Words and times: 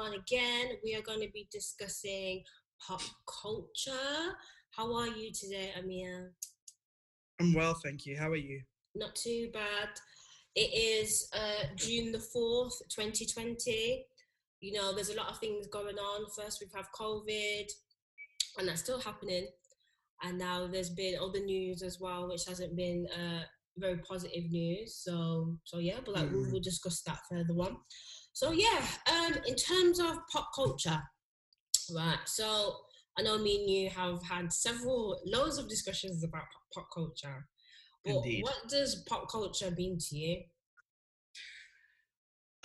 Khan 0.00 0.14
again. 0.14 0.78
We 0.82 0.94
are 0.94 1.02
going 1.02 1.20
to 1.20 1.30
be 1.32 1.46
discussing 1.52 2.42
pop 2.86 3.02
culture. 3.42 4.34
How 4.74 4.94
are 4.94 5.08
you 5.08 5.30
today, 5.32 5.72
Amir? 5.78 6.32
I'm 7.38 7.52
well, 7.52 7.74
thank 7.74 8.06
you. 8.06 8.16
How 8.16 8.30
are 8.30 8.36
you? 8.36 8.62
Not 8.94 9.14
too 9.14 9.50
bad. 9.52 9.88
It 10.54 10.72
is 10.72 11.28
uh, 11.34 11.66
June 11.76 12.12
the 12.12 12.18
4th, 12.18 12.72
2020. 12.88 14.06
You 14.60 14.72
know, 14.72 14.94
there's 14.94 15.10
a 15.10 15.16
lot 15.16 15.28
of 15.28 15.38
things 15.38 15.66
going 15.66 15.96
on. 15.96 16.26
First, 16.30 16.60
we've 16.60 16.72
had 16.74 16.86
COVID, 16.98 17.70
and 18.58 18.68
that's 18.68 18.80
still 18.80 19.00
happening. 19.00 19.48
And 20.22 20.38
now 20.38 20.66
there's 20.66 20.90
been 20.90 21.16
other 21.20 21.40
news 21.40 21.82
as 21.82 21.98
well, 22.00 22.28
which 22.28 22.46
hasn't 22.46 22.76
been 22.76 23.06
uh, 23.14 23.42
very 23.76 23.98
positive 23.98 24.50
news. 24.50 24.96
So, 25.02 25.56
so 25.64 25.78
yeah, 25.78 25.98
but 26.04 26.14
like 26.14 26.28
mm. 26.28 26.32
we'll, 26.32 26.52
we'll 26.52 26.60
discuss 26.62 27.02
that 27.02 27.18
further 27.30 27.54
on. 27.54 27.76
So 28.40 28.52
yeah, 28.52 28.80
um, 29.06 29.34
in 29.46 29.54
terms 29.54 30.00
of 30.00 30.16
pop 30.32 30.48
culture, 30.54 31.02
right? 31.94 32.18
So 32.24 32.74
I 33.18 33.20
know 33.20 33.36
me 33.36 33.60
and 33.60 33.68
you 33.70 33.90
have 33.90 34.22
had 34.22 34.50
several 34.50 35.20
loads 35.26 35.58
of 35.58 35.68
discussions 35.68 36.24
about 36.24 36.44
pop 36.74 36.86
culture. 36.90 37.46
But 38.02 38.14
Indeed. 38.14 38.44
what 38.44 38.56
does 38.70 39.04
pop 39.06 39.30
culture 39.30 39.70
mean 39.76 39.98
to 40.08 40.16
you? 40.16 40.42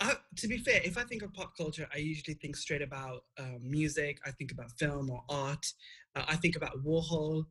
Uh, 0.00 0.14
to 0.38 0.48
be 0.48 0.56
fair, 0.56 0.80
if 0.82 0.96
I 0.96 1.02
think 1.02 1.20
of 1.20 1.34
pop 1.34 1.54
culture, 1.54 1.86
I 1.94 1.98
usually 1.98 2.38
think 2.40 2.56
straight 2.56 2.80
about 2.80 3.24
uh, 3.38 3.58
music. 3.60 4.18
I 4.24 4.30
think 4.30 4.52
about 4.52 4.72
film 4.78 5.10
or 5.10 5.24
art. 5.28 5.66
Uh, 6.14 6.24
I 6.26 6.36
think 6.36 6.56
about 6.56 6.82
Warhol. 6.86 7.44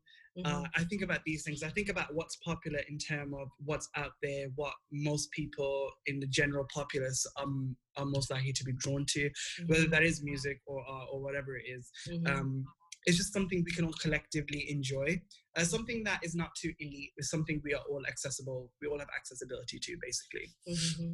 Uh, 0.43 0.49
mm-hmm. 0.49 0.63
I 0.75 0.83
think 0.83 1.01
about 1.01 1.21
these 1.25 1.43
things. 1.43 1.63
I 1.63 1.69
think 1.69 1.89
about 1.89 2.13
what's 2.13 2.35
popular 2.37 2.79
in 2.89 2.97
terms 2.97 3.33
of 3.39 3.47
what's 3.63 3.87
out 3.95 4.11
there, 4.21 4.47
what 4.55 4.73
most 4.91 5.31
people 5.31 5.89
in 6.07 6.19
the 6.19 6.27
general 6.27 6.65
populace 6.73 7.25
um, 7.41 7.75
are 7.95 8.05
most 8.05 8.29
likely 8.29 8.51
to 8.51 8.63
be 8.63 8.73
drawn 8.73 9.05
to, 9.09 9.29
mm-hmm. 9.29 9.67
whether 9.67 9.87
that 9.87 10.03
is 10.03 10.23
music 10.23 10.59
or 10.65 10.83
art 10.87 11.07
or 11.11 11.21
whatever 11.21 11.55
it 11.55 11.63
is. 11.67 11.89
Mm-hmm. 12.09 12.27
Um, 12.27 12.65
it's 13.05 13.17
just 13.17 13.33
something 13.33 13.63
we 13.63 13.71
can 13.71 13.85
all 13.85 13.93
collectively 14.01 14.65
enjoy. 14.69 15.21
Uh, 15.55 15.63
something 15.63 16.03
that 16.03 16.19
is 16.23 16.35
not 16.35 16.49
too 16.59 16.73
elite. 16.79 17.11
It's 17.15 17.29
something 17.29 17.61
we 17.63 17.73
are 17.73 17.83
all 17.89 18.03
accessible. 18.07 18.71
We 18.81 18.87
all 18.87 18.99
have 18.99 19.07
accessibility 19.17 19.79
to, 19.79 19.95
basically. 20.01 20.49
Mm-hmm. 20.67 21.13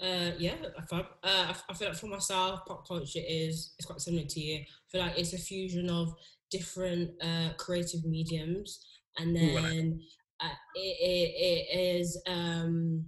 Uh, 0.00 0.30
yeah, 0.38 0.54
I 0.78 0.86
feel, 0.86 1.06
uh, 1.22 1.54
I 1.68 1.74
feel 1.74 1.88
like 1.88 1.96
for 1.96 2.06
myself, 2.06 2.60
pop 2.66 2.86
culture 2.86 3.20
is 3.26 3.74
it's 3.78 3.86
quite 3.86 4.00
similar 4.00 4.24
to 4.24 4.40
you. 4.40 4.60
I 4.60 4.90
feel 4.90 5.00
like 5.02 5.18
it's 5.18 5.34
a 5.34 5.38
fusion 5.38 5.90
of 5.90 6.14
different 6.56 7.10
uh, 7.22 7.50
creative 7.58 8.04
mediums, 8.04 8.84
and 9.18 9.34
then 9.34 10.00
uh, 10.40 10.48
it, 10.74 10.96
it, 11.00 11.74
it 11.74 11.98
is 11.98 12.22
um, 12.26 13.04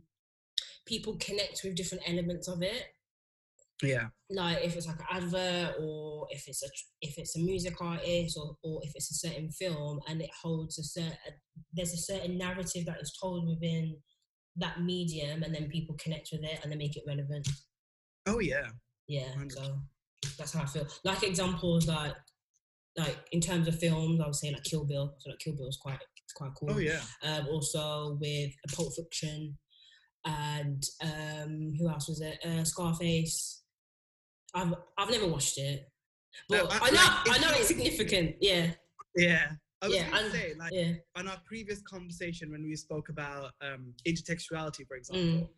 people 0.87 1.17
connect 1.21 1.61
with 1.63 1.75
different 1.75 2.03
elements 2.09 2.49
of 2.49 2.63
it. 2.63 2.85
Yeah. 3.83 4.07
Like 4.31 4.65
if 4.65 4.75
it's 4.75 4.87
like 4.87 5.01
an 5.01 5.07
advert 5.11 5.75
or 5.81 6.27
if 6.31 6.49
it's 6.49 6.63
a 6.63 6.69
if 7.03 7.19
it's 7.19 7.37
a 7.37 7.41
music 7.41 7.75
artist 7.81 8.39
or, 8.41 8.57
or 8.63 8.81
if 8.83 8.93
it's 8.95 9.11
a 9.11 9.29
certain 9.29 9.51
film 9.51 10.01
and 10.09 10.23
it 10.23 10.31
holds 10.43 10.79
a 10.79 10.83
certain 10.83 11.13
there's 11.75 11.93
a 11.93 11.99
certain 11.99 12.39
narrative 12.39 12.87
that 12.87 13.03
is 13.03 13.17
told 13.21 13.47
within 13.47 13.95
that 14.57 14.81
medium 14.81 15.43
and 15.43 15.55
then 15.55 15.69
people 15.69 15.95
connect 16.03 16.31
with 16.33 16.43
it 16.43 16.59
and 16.63 16.73
they 16.73 16.77
make 16.77 16.97
it 16.97 17.05
relevant. 17.07 17.47
Oh 18.27 18.39
yeah. 18.39 18.69
Yeah. 19.09 19.29
100%. 19.37 19.53
So 19.53 19.79
that's 20.39 20.55
how 20.55 20.63
I 20.63 20.67
feel. 20.67 20.87
Like 21.05 21.23
examples 21.23 21.87
like 21.87 22.15
like 22.97 23.17
in 23.33 23.41
terms 23.41 23.69
of 23.69 23.79
films, 23.79 24.21
I 24.21 24.27
would 24.27 24.35
say 24.35 24.51
like 24.51 24.65
Kill 24.65 24.85
Bill. 24.85 25.15
So 25.19 25.31
like 25.31 25.39
Kill 25.39 25.55
Bill 25.55 25.69
is 25.69 25.79
quite 25.81 25.99
it's 26.23 26.33
quite 26.33 26.53
cool. 26.59 26.73
Oh 26.73 26.79
yeah. 26.79 27.01
Um, 27.23 27.47
also 27.49 28.19
with 28.21 28.53
Pulp 28.75 28.93
Fiction, 28.95 29.57
and 30.25 30.83
um, 31.03 31.75
who 31.79 31.89
else 31.89 32.09
was 32.09 32.21
it? 32.21 32.39
Uh, 32.45 32.65
Scarface. 32.65 33.63
I've 34.55 34.75
I've 34.99 35.11
never 35.11 35.27
watched 35.27 35.59
it, 35.59 35.89
but 36.49 36.65
no, 36.65 36.69
I, 36.71 36.79
I, 36.83 36.91
know 36.91 36.97
like, 36.97 37.31
I 37.31 37.39
know 37.39 37.59
it's 37.59 37.69
significant. 37.69 38.37
Yeah. 38.41 38.71
Yeah. 39.15 39.49
I 39.83 39.89
was 39.89 39.97
yeah, 39.97 40.11
going 40.11 40.25
to 40.25 40.31
say, 40.31 40.55
like, 40.59 40.73
yeah. 40.73 40.93
on 41.17 41.29
our 41.29 41.37
previous 41.47 41.83
conversation 41.83 42.51
when 42.51 42.63
we 42.63 42.75
spoke 42.77 43.11
about 43.11 43.51
um, 43.61 43.93
intertextuality, 44.09 44.87
for 44.89 44.97
example, 44.97 45.23
mm. 45.23 45.49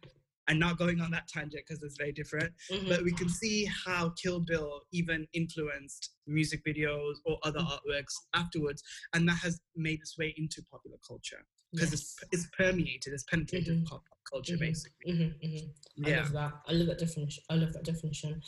And 0.49 0.59
not 0.59 0.79
going 0.79 1.01
on 1.01 1.11
that 1.11 1.29
tangent 1.29 1.63
because 1.67 1.83
it's 1.83 1.97
very 1.97 2.13
different, 2.13 2.53
mm-hmm. 2.71 2.89
but 2.89 3.03
we 3.03 3.13
can 3.13 3.29
see 3.29 3.69
how 3.87 4.13
Kill 4.21 4.41
Bill 4.41 4.81
even 4.93 5.27
influenced 5.33 6.11
music 6.27 6.65
videos 6.65 7.15
or 7.25 7.39
other 7.43 7.61
mm. 7.61 7.71
artworks 7.71 8.15
afterwards, 8.35 8.83
and 9.15 9.29
that 9.29 9.39
has 9.39 9.61
made 9.77 10.01
its 10.01 10.19
way 10.19 10.35
into 10.37 10.63
popular 10.71 10.97
culture 11.07 11.45
because 11.73 11.91
yes. 11.91 12.01
it's, 12.01 12.25
it's 12.33 12.49
permeated, 12.57 13.13
it's 13.13 13.25
penetrated 13.25 13.77
mm-hmm. 13.77 13.85
pop 13.85 14.03
culture 14.31 14.55
mm-hmm. 14.55 14.65
basically. 14.65 15.13
Mm-hmm, 15.13 15.47
mm-hmm. 15.47 16.07
I 16.07 16.17
love 16.17 16.33
that. 16.33 16.53
I 16.67 16.73
love 16.73 16.87
that 16.87 16.99
definition. 16.99 17.45
I 17.51 17.55
love 17.55 17.73
that 17.73 17.85
definition. 17.85 18.41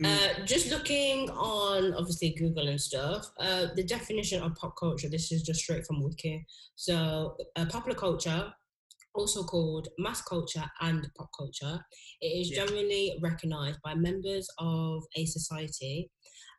Mm. 0.00 0.06
Uh, 0.06 0.46
just 0.46 0.70
looking 0.70 1.30
on 1.30 1.94
obviously 1.94 2.34
Google 2.38 2.68
and 2.68 2.80
stuff, 2.80 3.30
uh, 3.38 3.66
the 3.74 3.84
definition 3.84 4.42
of 4.42 4.54
pop 4.54 4.74
culture. 4.78 5.08
This 5.08 5.32
is 5.32 5.42
just 5.42 5.60
straight 5.60 5.86
from 5.86 6.02
Wiki. 6.02 6.46
So 6.76 7.36
uh, 7.56 7.66
popular 7.66 7.98
culture. 7.98 8.52
Also 9.14 9.42
called 9.44 9.88
mass 9.98 10.22
culture 10.22 10.64
and 10.80 11.06
pop 11.16 11.28
culture, 11.38 11.84
it 12.20 12.26
is 12.26 12.50
yeah. 12.50 12.64
generally 12.64 13.18
recognized 13.22 13.78
by 13.84 13.94
members 13.94 14.48
of 14.58 15.02
a 15.16 15.26
society 15.26 16.10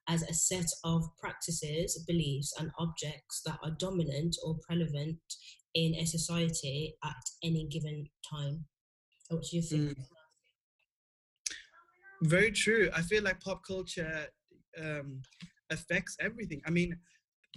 as 0.08 0.22
a 0.24 0.34
set 0.34 0.66
of 0.84 1.04
practices, 1.18 2.04
beliefs, 2.08 2.54
and 2.60 2.72
objects 2.78 3.42
that 3.46 3.58
are 3.64 3.72
dominant 3.80 4.36
or 4.46 4.58
prevalent 4.68 5.18
in 5.74 5.96
a 5.96 6.06
society 6.06 6.96
at 7.04 7.24
any 7.44 7.66
given 7.68 8.06
time. 8.30 8.66
What 9.30 9.44
do 9.50 9.56
you 9.58 9.64
think? 9.64 9.98
Mm. 9.98 10.06
Very 12.24 12.52
true. 12.52 12.90
I 12.96 13.02
feel 13.02 13.24
like 13.24 13.40
pop 13.42 13.62
culture 13.66 14.28
um, 14.80 15.22
affects 15.70 16.16
everything. 16.20 16.62
I 16.66 16.70
mean, 16.70 16.98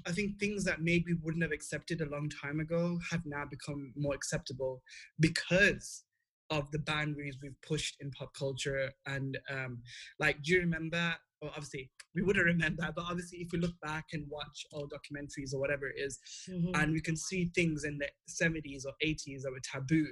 I 0.06 0.12
think 0.12 0.38
things 0.38 0.64
that 0.64 0.82
maybe 0.82 1.14
wouldn't 1.22 1.42
have 1.42 1.52
accepted 1.52 2.00
a 2.00 2.10
long 2.10 2.28
time 2.28 2.60
ago 2.60 2.98
have 3.10 3.22
now 3.24 3.44
become 3.48 3.92
more 3.96 4.14
acceptable 4.14 4.82
because 5.18 6.04
of 6.50 6.70
the 6.70 6.78
boundaries 6.78 7.38
we've 7.42 7.60
pushed 7.66 7.96
in 8.00 8.10
pop 8.10 8.34
culture. 8.34 8.90
And 9.06 9.38
um, 9.50 9.82
like, 10.18 10.42
do 10.42 10.52
you 10.52 10.60
remember 10.60 11.16
well, 11.42 11.50
obviously 11.54 11.90
we 12.14 12.22
wouldn't 12.22 12.46
remember, 12.46 12.88
but 12.94 13.04
obviously 13.08 13.38
if 13.38 13.48
we 13.52 13.58
look 13.58 13.78
back 13.82 14.06
and 14.12 14.24
watch 14.28 14.64
old 14.72 14.92
documentaries 14.92 15.52
or 15.52 15.60
whatever 15.60 15.88
it 15.88 15.96
is, 15.98 16.18
mm-hmm. 16.50 16.74
and 16.74 16.92
we 16.92 17.00
can 17.00 17.16
see 17.16 17.50
things 17.54 17.84
in 17.84 17.98
the 17.98 18.08
70s 18.28 18.86
or 18.86 18.92
80s 19.04 19.42
that 19.42 19.52
were 19.52 19.60
taboo, 19.62 20.06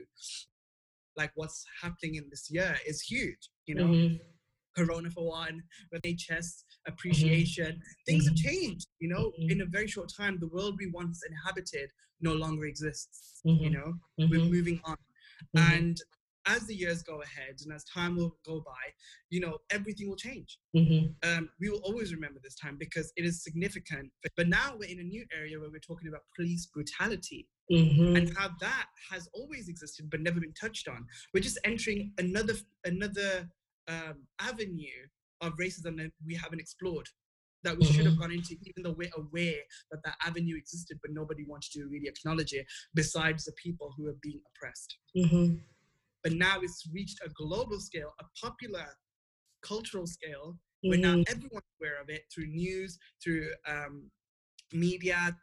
like 1.17 1.31
what's 1.35 1.65
happening 1.83 2.17
in 2.17 2.25
this 2.31 2.49
year 2.51 2.77
is 2.87 3.01
huge, 3.01 3.49
you 3.67 3.75
know. 3.75 3.87
Mm-hmm. 3.87 4.17
Corona 4.77 5.11
for 5.11 5.27
one, 5.27 5.63
with 5.93 6.03
HS 6.05 6.29
mm-hmm. 6.31 6.93
appreciation, 6.93 7.73
mm-hmm. 7.73 8.05
things 8.07 8.27
have 8.27 8.37
changed. 8.37 8.87
You 9.01 9.09
know, 9.09 9.33
mm-hmm. 9.39 9.51
in 9.51 9.61
a 9.63 9.67
very 9.67 9.87
short 9.87 10.13
time, 10.15 10.39
the 10.39 10.49
world 10.49 10.77
we 10.79 10.91
once 10.91 11.21
inhabited 11.29 11.91
no 12.21 12.33
longer 12.33 12.65
exists. 12.67 13.41
You 13.45 13.55
mm-hmm. 13.55 13.73
know, 13.73 13.95
we're 14.19 14.41
mm-hmm. 14.41 14.51
moving 14.51 14.81
on, 14.85 14.97
and 15.55 15.99
as 16.47 16.67
the 16.67 16.75
years 16.75 17.03
go 17.03 17.23
ahead 17.23 17.57
and 17.65 17.73
as 17.73 17.85
time 17.85 18.17
will 18.17 18.37
go 18.45 18.61
by, 18.61 18.93
you 19.31 19.41
know, 19.41 19.59
everything 19.71 20.09
will 20.09 20.17
change. 20.17 20.59
Mm-hmm. 20.77 21.07
Um, 21.29 21.49
we 21.61 21.71
will 21.71 21.81
always 21.85 22.13
remember 22.13 22.41
this 22.43 22.55
time 22.55 22.77
because 22.79 23.13
it 23.17 23.25
is 23.25 23.43
significant. 23.43 24.11
But 24.37 24.49
now 24.49 24.75
we're 24.79 24.91
in 24.91 25.01
a 25.01 25.05
new 25.05 25.25
area 25.37 25.59
where 25.59 25.71
we're 25.71 25.79
talking 25.79 26.09
about 26.09 26.23
police 26.37 26.67
brutality 26.67 27.49
mm-hmm. 27.71 28.17
and 28.17 28.37
how 28.37 28.51
that 28.61 28.87
has 29.11 29.29
always 29.35 29.69
existed 29.69 30.11
but 30.11 30.21
never 30.21 30.41
been 30.41 30.55
touched 30.55 30.89
on. 30.89 31.07
We're 31.33 31.41
just 31.41 31.59
entering 31.65 32.13
another 32.19 32.55
another 32.85 33.49
um, 33.89 34.27
avenue 34.41 35.07
of 35.41 35.53
racism 35.57 35.97
that 35.99 36.13
we 36.25 36.35
haven't 36.35 36.61
explored. 36.61 37.09
That 37.63 37.79
we 37.79 37.87
mm-hmm. 37.87 37.95
should 37.95 38.05
have 38.05 38.19
gone 38.19 38.31
into, 38.31 38.57
even 38.67 38.83
though 38.83 38.95
we're 38.97 39.09
aware 39.17 39.63
that 39.91 40.03
that 40.05 40.17
avenue 40.23 40.55
existed, 40.55 40.99
but 41.01 41.13
nobody 41.15 41.47
wanted 41.49 41.73
to 41.73 41.87
really 41.87 42.09
acknowledge 42.09 42.53
it. 42.53 42.67
Besides 42.95 43.47
the 43.47 43.53
people 43.53 43.95
who 43.97 44.07
are 44.09 44.17
being 44.23 44.41
oppressed. 44.55 44.99
Mm-hmm 45.17 45.55
but 46.25 46.33
now 46.33 46.57
it's 46.63 46.89
reached 46.93 47.21
a 47.25 47.29
global 47.29 47.79
scale, 47.79 48.15
a 48.19 48.25
popular 48.45 48.87
cultural 49.63 50.07
scale, 50.07 50.57
mm-hmm. 50.57 50.89
where 50.89 50.99
now 50.99 51.13
mm-hmm. 51.13 51.31
everyone's 51.31 51.65
aware 51.81 52.01
of 52.01 52.09
it 52.09 52.23
through 52.35 52.47
news, 52.47 52.99
through 53.23 53.47
um, 53.69 54.11
media, 54.73 55.37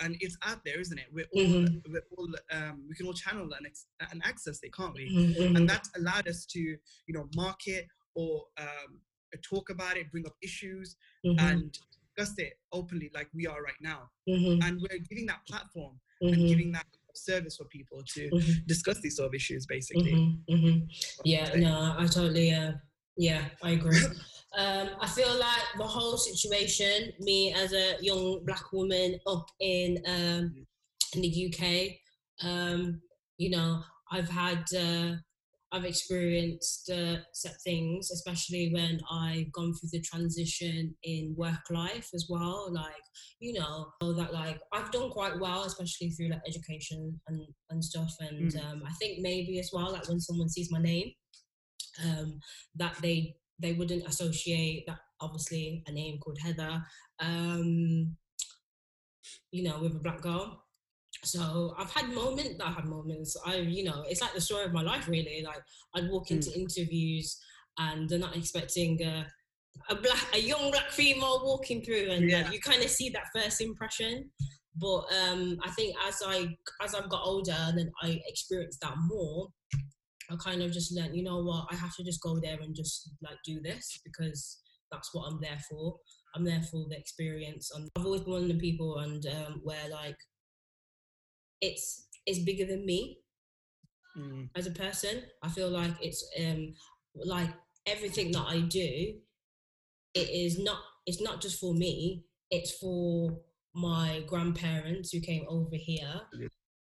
and 0.00 0.16
it's 0.20 0.36
out 0.44 0.60
there, 0.64 0.80
isn't 0.80 0.98
it? 0.98 1.06
We're 1.12 1.26
all, 1.34 1.42
mm-hmm. 1.42 1.92
we're 1.92 2.02
all 2.16 2.28
um, 2.52 2.84
we 2.88 2.94
can 2.94 3.06
all 3.06 3.12
channel 3.12 3.48
and, 3.56 3.66
ex- 3.66 3.86
and 4.10 4.22
access 4.24 4.60
it, 4.62 4.74
can't 4.74 4.94
we? 4.94 5.10
Mm-hmm. 5.10 5.56
And 5.56 5.68
that's 5.68 5.90
allowed 5.96 6.28
us 6.28 6.46
to, 6.46 6.60
you 6.60 6.78
know, 7.08 7.28
market 7.34 7.86
or 8.14 8.44
um, 8.58 9.00
talk 9.48 9.70
about 9.70 9.96
it, 9.96 10.10
bring 10.10 10.26
up 10.26 10.34
issues, 10.42 10.96
mm-hmm. 11.24 11.38
and 11.46 11.78
discuss 12.16 12.38
it 12.38 12.54
openly, 12.72 13.10
like 13.14 13.28
we 13.34 13.46
are 13.46 13.62
right 13.62 13.80
now. 13.80 14.08
Mm-hmm. 14.28 14.62
And 14.62 14.80
we're 14.80 14.98
giving 15.08 15.26
that 15.26 15.40
platform 15.48 15.98
and 16.20 16.48
giving 16.48 16.72
that 16.72 16.86
service 17.14 17.56
for 17.56 17.64
people 17.64 18.02
to 18.14 18.30
mm-hmm. 18.30 18.52
discuss 18.66 19.00
these 19.00 19.16
sort 19.16 19.28
of 19.28 19.34
issues, 19.34 19.66
basically. 19.66 20.12
Mm-hmm, 20.12 20.54
mm-hmm. 20.54 20.78
Yeah, 21.24 21.50
no, 21.56 21.94
I 21.96 22.06
totally, 22.06 22.52
uh, 22.52 22.72
yeah, 23.16 23.44
I 23.62 23.70
agree. 23.70 24.00
um, 24.56 24.90
I 25.00 25.06
feel 25.06 25.34
like 25.38 25.62
the 25.76 25.84
whole 25.84 26.16
situation, 26.16 27.12
me 27.20 27.52
as 27.52 27.72
a 27.72 27.96
young 28.00 28.44
black 28.46 28.72
woman 28.72 29.18
up 29.26 29.46
in 29.60 29.98
um, 30.06 30.66
in 31.14 31.22
the 31.22 31.52
UK, 31.52 32.48
um, 32.48 33.00
you 33.36 33.50
know, 33.50 33.82
I've 34.10 34.28
had 34.28 34.64
uh, 34.74 35.16
I've 35.70 35.84
experienced 35.84 36.90
uh, 36.90 37.16
set 37.34 37.56
things, 37.62 38.10
especially 38.10 38.70
when 38.72 39.00
I've 39.10 39.52
gone 39.52 39.74
through 39.74 39.90
the 39.92 40.00
transition 40.00 40.94
in 41.02 41.34
work 41.36 41.68
life 41.70 42.08
as 42.14 42.26
well. 42.30 42.72
Like, 42.72 42.94
you 43.40 43.52
know, 43.52 43.88
that 44.00 44.32
like 44.32 44.60
I've 44.72 44.90
done 44.90 45.10
quite 45.10 45.38
well, 45.38 45.64
especially 45.64 46.10
through 46.10 46.30
like 46.30 46.42
education 46.48 47.20
and, 47.28 47.42
and 47.68 47.84
stuff. 47.84 48.14
And 48.20 48.50
mm. 48.50 48.64
um, 48.64 48.82
I 48.86 48.92
think 48.94 49.18
maybe 49.20 49.58
as 49.58 49.70
well, 49.74 49.92
like 49.92 50.08
when 50.08 50.20
someone 50.20 50.48
sees 50.48 50.72
my 50.72 50.80
name, 50.80 51.12
um, 52.02 52.40
that 52.76 52.94
they 53.02 53.34
they 53.60 53.72
wouldn't 53.72 54.06
associate 54.06 54.84
that 54.86 54.98
obviously 55.20 55.82
a 55.86 55.92
name 55.92 56.18
called 56.18 56.38
Heather, 56.42 56.82
um, 57.20 58.16
you 59.50 59.62
know, 59.64 59.80
with 59.80 59.96
a 59.96 60.00
black 60.00 60.20
girl 60.20 60.62
so 61.24 61.74
I've 61.78 61.90
had 61.90 62.10
moments. 62.10 62.60
I 62.60 62.66
have 62.68 62.76
had 62.76 62.84
moments. 62.84 63.36
I, 63.44 63.56
you 63.56 63.84
know, 63.84 64.04
it's 64.08 64.20
like 64.20 64.34
the 64.34 64.40
story 64.40 64.64
of 64.64 64.72
my 64.72 64.82
life, 64.82 65.08
really. 65.08 65.42
Like 65.44 65.62
I'd 65.94 66.08
walk 66.10 66.30
into 66.30 66.50
mm. 66.50 66.56
interviews 66.56 67.38
and 67.78 68.08
they're 68.08 68.18
not 68.18 68.36
expecting 68.36 69.02
a, 69.02 69.26
a 69.90 69.94
black, 69.94 70.24
a 70.34 70.38
young 70.38 70.70
black 70.70 70.90
female 70.90 71.40
walking 71.44 71.82
through, 71.82 72.10
and 72.10 72.30
yeah. 72.30 72.46
uh, 72.46 72.50
you 72.50 72.60
kind 72.60 72.82
of 72.82 72.90
see 72.90 73.10
that 73.10 73.24
first 73.34 73.60
impression. 73.60 74.30
But 74.76 75.04
um, 75.22 75.58
I 75.64 75.70
think 75.70 75.96
as 76.06 76.22
I 76.24 76.48
as 76.82 76.94
I've 76.94 77.08
got 77.08 77.22
older 77.24 77.56
and 77.56 77.78
then 77.78 77.90
I 78.02 78.20
experienced 78.26 78.80
that 78.82 78.94
more, 79.06 79.48
I 80.30 80.36
kind 80.36 80.62
of 80.62 80.72
just 80.72 80.94
learned, 80.94 81.16
you 81.16 81.22
know 81.22 81.42
what, 81.42 81.66
I 81.70 81.76
have 81.76 81.94
to 81.96 82.04
just 82.04 82.22
go 82.22 82.38
there 82.40 82.58
and 82.60 82.74
just 82.74 83.10
like 83.22 83.38
do 83.44 83.60
this 83.62 84.00
because 84.04 84.60
that's 84.90 85.10
what 85.12 85.30
I'm 85.30 85.40
there 85.40 85.58
for. 85.70 85.96
I'm 86.34 86.44
there 86.44 86.62
for 86.62 86.86
the 86.88 86.98
experience. 86.98 87.70
And 87.74 87.88
I've 87.96 88.04
always 88.04 88.22
been 88.22 88.32
one 88.32 88.42
of 88.42 88.48
the 88.48 88.58
people 88.58 88.98
and 88.98 89.24
um, 89.26 89.60
where 89.62 89.88
like 89.90 90.16
it's 91.60 92.06
it's 92.26 92.40
bigger 92.40 92.66
than 92.66 92.84
me 92.84 93.18
mm. 94.16 94.48
as 94.56 94.66
a 94.66 94.70
person. 94.70 95.22
I 95.42 95.48
feel 95.48 95.70
like 95.70 95.92
it's 96.00 96.24
um 96.40 96.74
like 97.14 97.50
everything 97.86 98.32
that 98.32 98.46
I 98.46 98.60
do, 98.60 99.14
it 100.14 100.30
is 100.30 100.58
not 100.58 100.78
it's 101.06 101.22
not 101.22 101.40
just 101.40 101.58
for 101.58 101.74
me. 101.74 102.24
It's 102.50 102.72
for 102.78 103.38
my 103.74 104.22
grandparents 104.26 105.12
who 105.12 105.20
came 105.20 105.44
over 105.48 105.76
here. 105.76 106.20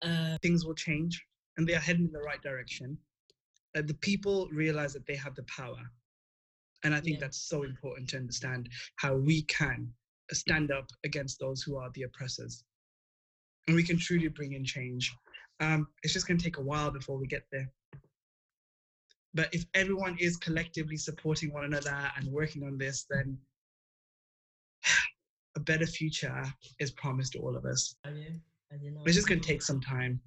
Uh, 0.02 0.36
Things 0.42 0.64
will 0.64 0.74
change, 0.74 1.24
and 1.56 1.66
they 1.66 1.74
are 1.74 1.80
heading 1.80 2.06
in 2.06 2.12
the 2.12 2.20
right 2.20 2.42
direction. 2.42 2.98
Uh, 3.74 3.82
the 3.84 3.94
people 3.94 4.48
realize 4.52 4.92
that 4.92 5.06
they 5.06 5.16
have 5.16 5.34
the 5.34 5.44
power, 5.44 5.80
and 6.84 6.94
I 6.94 7.00
think 7.00 7.16
yeah. 7.16 7.26
that's 7.26 7.48
so 7.48 7.62
important 7.62 8.08
to 8.10 8.16
understand 8.16 8.68
how 8.96 9.16
we 9.16 9.42
can 9.42 9.92
stand 10.32 10.70
up 10.70 10.90
against 11.04 11.38
those 11.38 11.62
who 11.62 11.76
are 11.76 11.90
the 11.94 12.02
oppressors 12.02 12.64
and 13.66 13.76
we 13.76 13.82
can 13.82 13.98
truly 13.98 14.28
bring 14.28 14.52
in 14.52 14.64
change. 14.64 15.12
Um, 15.60 15.88
it's 16.02 16.12
just 16.12 16.26
going 16.26 16.38
to 16.38 16.44
take 16.44 16.58
a 16.58 16.62
while 16.62 16.90
before 16.90 17.18
we 17.18 17.26
get 17.26 17.46
there. 17.50 17.70
But 19.34 19.48
if 19.52 19.64
everyone 19.74 20.16
is 20.18 20.36
collectively 20.36 20.96
supporting 20.96 21.52
one 21.52 21.64
another 21.64 22.10
and 22.16 22.30
working 22.32 22.62
on 22.64 22.78
this, 22.78 23.06
then 23.10 23.36
a 25.56 25.60
better 25.60 25.86
future 25.86 26.44
is 26.78 26.90
promised 26.92 27.32
to 27.32 27.38
all 27.40 27.56
of 27.56 27.64
us. 27.64 27.96
I 28.04 28.10
know. 28.10 28.16
I 28.72 28.76
know. 28.76 29.02
It's 29.04 29.16
just 29.16 29.28
going 29.28 29.40
to 29.40 29.46
take 29.46 29.62
some 29.62 29.80
time. 29.80 30.20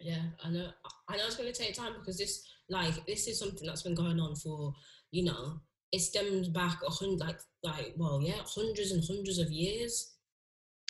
Yeah, 0.00 0.22
I 0.42 0.50
know. 0.50 0.70
I 1.08 1.16
know 1.16 1.26
it's 1.26 1.36
going 1.36 1.52
to 1.52 1.58
take 1.58 1.74
time 1.74 1.92
because 1.98 2.18
this, 2.18 2.44
like, 2.72 3.06
this 3.06 3.28
is 3.28 3.38
something 3.38 3.66
that's 3.66 3.82
been 3.82 3.94
going 3.94 4.18
on 4.18 4.34
for, 4.34 4.74
you 5.10 5.24
know, 5.24 5.60
it 5.92 6.00
stems 6.00 6.48
back 6.48 6.78
a 6.86 6.90
hundred, 6.90 7.20
like, 7.20 7.38
like, 7.62 7.94
well, 7.96 8.20
yeah, 8.22 8.40
hundreds 8.46 8.92
and 8.92 9.04
hundreds 9.06 9.38
of 9.38 9.50
years. 9.50 10.14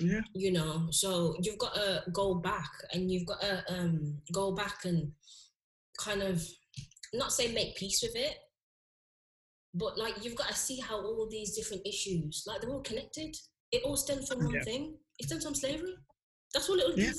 Yeah. 0.00 0.20
You 0.34 0.52
know, 0.52 0.86
so 0.90 1.36
you've 1.42 1.58
got 1.58 1.74
to 1.74 2.04
go 2.12 2.34
back 2.36 2.70
and 2.92 3.10
you've 3.10 3.26
got 3.26 3.40
to 3.40 3.64
um, 3.68 4.18
go 4.32 4.52
back 4.52 4.84
and 4.84 5.12
kind 5.98 6.22
of 6.22 6.42
not 7.12 7.32
say 7.32 7.52
make 7.52 7.76
peace 7.76 8.00
with 8.02 8.16
it, 8.16 8.36
but 9.74 9.98
like 9.98 10.24
you've 10.24 10.36
got 10.36 10.48
to 10.48 10.54
see 10.54 10.80
how 10.80 10.96
all 10.96 11.28
these 11.30 11.56
different 11.56 11.86
issues, 11.86 12.44
like 12.46 12.60
they're 12.60 12.70
all 12.70 12.82
connected. 12.82 13.36
It 13.72 13.82
all 13.84 13.96
stems 13.96 14.28
from 14.28 14.44
one 14.44 14.54
yeah. 14.54 14.62
thing. 14.62 14.94
It 15.18 15.26
stems 15.26 15.44
from 15.44 15.54
slavery. 15.54 15.94
That's 16.54 16.68
all 16.68 16.78
it 16.78 16.96
yeah. 16.96 17.12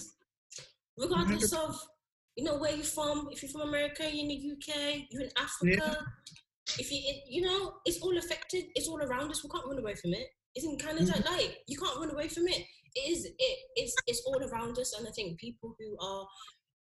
Regardless 0.97 1.51
100. 1.51 1.69
of 1.69 1.87
you 2.35 2.43
know 2.43 2.57
where 2.57 2.71
you're 2.71 2.83
from. 2.83 3.29
If 3.31 3.43
you're 3.43 3.51
from 3.51 3.61
America, 3.61 4.03
you're 4.03 4.23
in 4.23 4.27
the 4.27 4.51
UK. 4.53 5.05
You're 5.09 5.23
in 5.23 5.29
Africa. 5.37 5.97
Yeah. 5.97 6.75
If 6.79 6.91
you 6.91 6.99
you 7.27 7.41
know, 7.41 7.75
it's 7.85 7.99
all 8.01 8.17
affected. 8.17 8.65
It's 8.75 8.87
all 8.87 9.01
around 9.01 9.31
us. 9.31 9.43
We 9.43 9.49
can't 9.49 9.65
run 9.67 9.79
away 9.79 9.95
from 9.95 10.13
it. 10.13 10.27
It's 10.55 10.65
in 10.65 10.77
Canada. 10.77 11.13
Mm-hmm. 11.13 11.33
Like 11.33 11.59
you 11.67 11.77
can't 11.77 11.99
run 11.99 12.11
away 12.11 12.27
from 12.27 12.47
it. 12.47 12.65
It 12.95 13.11
is. 13.11 13.25
It 13.25 13.57
is. 13.81 13.95
It's 14.07 14.23
all 14.25 14.41
around 14.43 14.77
us, 14.79 14.93
and 14.97 15.07
I 15.07 15.11
think 15.11 15.39
people 15.39 15.75
who 15.79 15.97
are, 15.99 16.27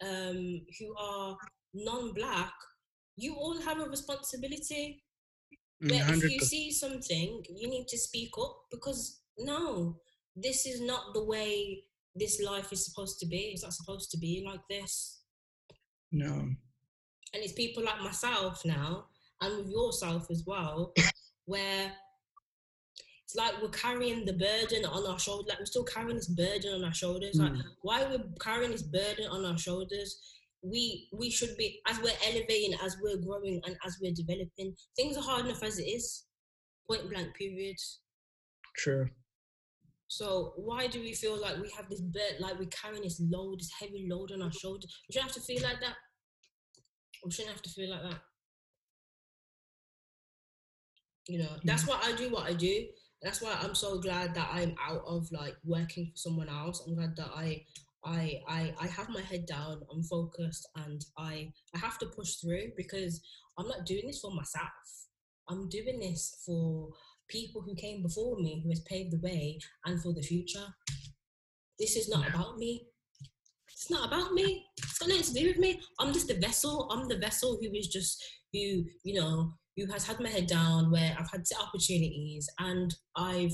um, 0.03 0.61
who 0.79 0.97
are 0.97 1.37
non-black, 1.75 2.53
you 3.17 3.35
all 3.35 3.61
have 3.61 3.79
a 3.81 3.89
responsibility. 3.89 5.03
But 5.81 5.93
if 5.93 6.25
you 6.25 6.41
see 6.41 6.73
something, 6.73 7.45
you 7.55 7.69
need 7.69 7.87
to 7.89 7.99
speak 7.99 8.31
up 8.41 8.65
because 8.71 9.21
no, 9.39 10.01
this 10.35 10.67
is 10.67 10.81
not 10.81 11.15
the 11.15 11.25
way 11.25 11.85
this 12.17 12.41
life 12.43 12.73
is 12.73 12.85
supposed 12.85 13.21
to 13.21 13.27
be. 13.27 13.53
It's 13.53 13.63
not 13.63 13.75
supposed 13.75 14.11
to 14.11 14.19
be 14.19 14.45
like 14.45 14.63
this. 14.69 15.18
No. 16.13 16.31
And 16.31 17.43
it's 17.43 17.53
people 17.53 17.85
like 17.85 18.01
myself 18.01 18.65
now, 18.65 19.07
and 19.41 19.59
with 19.59 19.69
yourself 19.69 20.31
as 20.31 20.45
well, 20.47 20.93
where 21.45 21.93
it's 23.29 23.37
like 23.37 23.61
we're 23.61 23.69
carrying 23.69 24.25
the 24.25 24.33
burden 24.33 24.87
on 24.87 25.07
our 25.07 25.19
shoulders. 25.19 25.49
Like 25.49 25.59
we're 25.59 25.67
still 25.67 25.85
carrying 25.85 26.17
this 26.17 26.29
burden 26.29 26.73
on 26.73 26.85
our 26.85 26.95
shoulders. 26.95 27.37
Mm. 27.37 27.41
Like 27.41 27.53
hmm. 27.53 27.61
why 27.83 28.05
we're 28.05 28.25
carrying 28.41 28.73
this 28.73 28.83
burden 28.83 29.27
on 29.31 29.45
our 29.45 29.59
shoulders? 29.59 30.19
We 30.63 31.09
we 31.13 31.31
should 31.31 31.55
be 31.59 31.81
as 31.87 32.01
we're 32.01 32.17
elevating, 32.27 32.75
as 32.83 32.97
we're 33.03 33.19
growing, 33.19 33.61
and 33.67 33.77
as 33.85 33.99
we're 34.01 34.15
developing. 34.15 34.75
Things 34.97 35.19
are 35.19 35.23
hard 35.23 35.45
enough 35.45 35.63
as 35.63 35.79
it 35.79 35.85
is. 35.85 36.25
Point 36.89 37.11
blank. 37.11 37.35
Period. 37.35 37.77
True. 38.77 39.11
So 40.09 40.55
why 40.57 40.87
do 40.87 41.01
we 41.01 41.13
feel 41.13 41.41
like 41.41 41.59
we 41.59 41.71
have 41.77 41.89
this 41.89 42.01
burden, 42.01 42.41
like 42.41 42.59
we're 42.59 42.67
carrying 42.67 43.03
this 43.03 43.21
load, 43.21 43.61
this 43.61 43.71
heavy 43.79 44.09
load 44.11 44.33
on 44.33 44.43
our 44.43 44.53
shoulders? 44.53 45.03
We 45.09 45.13
shouldn't 45.13 45.33
have 45.33 45.43
to 45.43 45.47
feel 45.47 45.63
like 45.63 45.81
that. 45.81 45.95
We 47.25 47.31
shouldn't 47.31 47.53
have 47.53 47.63
to 47.63 47.71
feel 47.71 47.91
like 47.91 48.03
that. 48.03 48.21
You 51.29 51.41
know, 51.41 51.57
that's 51.65 51.83
hmm. 51.83 51.91
why 51.91 52.01
I 52.03 52.17
do 52.17 52.31
what 52.31 52.47
I 52.47 52.55
do 52.55 52.87
that's 53.23 53.43
why 53.43 53.57
I'm 53.61 53.75
so 53.75 53.99
glad 53.99 54.35
that 54.35 54.49
I'm 54.53 54.75
out 54.81 55.03
of 55.07 55.31
like 55.33 55.57
working 55.65 56.07
for 56.07 56.17
someone 56.17 56.49
else. 56.49 56.85
I'm 56.87 56.95
glad 56.95 57.17
that 57.17 57.31
I 57.35 57.65
I 58.05 58.41
I 58.49 58.75
I 58.81 58.87
have 58.87 59.09
my 59.09 59.21
head 59.21 59.47
down, 59.47 59.83
I'm 59.93 60.03
focused 60.05 60.69
and 60.77 61.05
I 61.17 61.53
I 61.75 61.79
have 61.79 61.99
to 61.99 62.07
push 62.07 62.37
through 62.37 62.73
because 62.77 63.21
I'm 63.59 63.67
not 63.67 63.87
doing 63.87 64.07
this 64.07 64.21
for 64.21 64.33
myself. 64.33 64.69
I'm 65.49 65.69
doing 65.69 65.99
this 65.99 66.43
for 66.47 66.91
people 67.29 67.63
who 67.63 67.75
came 67.75 68.03
before 68.03 68.37
me, 68.37 68.61
who 68.63 68.71
has 68.71 68.81
paved 68.81 69.13
the 69.13 69.21
way 69.21 69.59
and 69.85 70.03
for 70.03 70.13
the 70.13 70.23
future. 70.23 70.67
This 71.79 71.97
is 71.97 72.09
not 72.09 72.29
about 72.29 72.59
me. 72.59 72.87
It's 73.71 73.91
not 73.91 74.09
about 74.09 74.33
me. 74.33 74.67
It's 74.79 74.99
got 74.99 75.09
nothing 75.09 75.25
to 75.25 75.41
do 75.41 75.47
with 75.47 75.59
me. 75.59 75.81
I'm 76.01 76.13
just 76.13 76.29
the 76.29 76.35
vessel. 76.35 76.89
I'm 76.91 77.07
the 77.07 77.19
vessel 77.19 77.59
who 77.61 77.69
is 77.73 77.89
just 77.89 78.23
who, 78.53 78.85
you 79.05 79.15
know, 79.15 79.53
who 79.77 79.87
has 79.93 80.05
had 80.05 80.19
my 80.19 80.29
head 80.29 80.47
down, 80.47 80.91
where 80.91 81.17
I've 81.19 81.31
had 81.31 81.45
opportunities 81.61 82.49
and 82.59 82.95
I've 83.17 83.53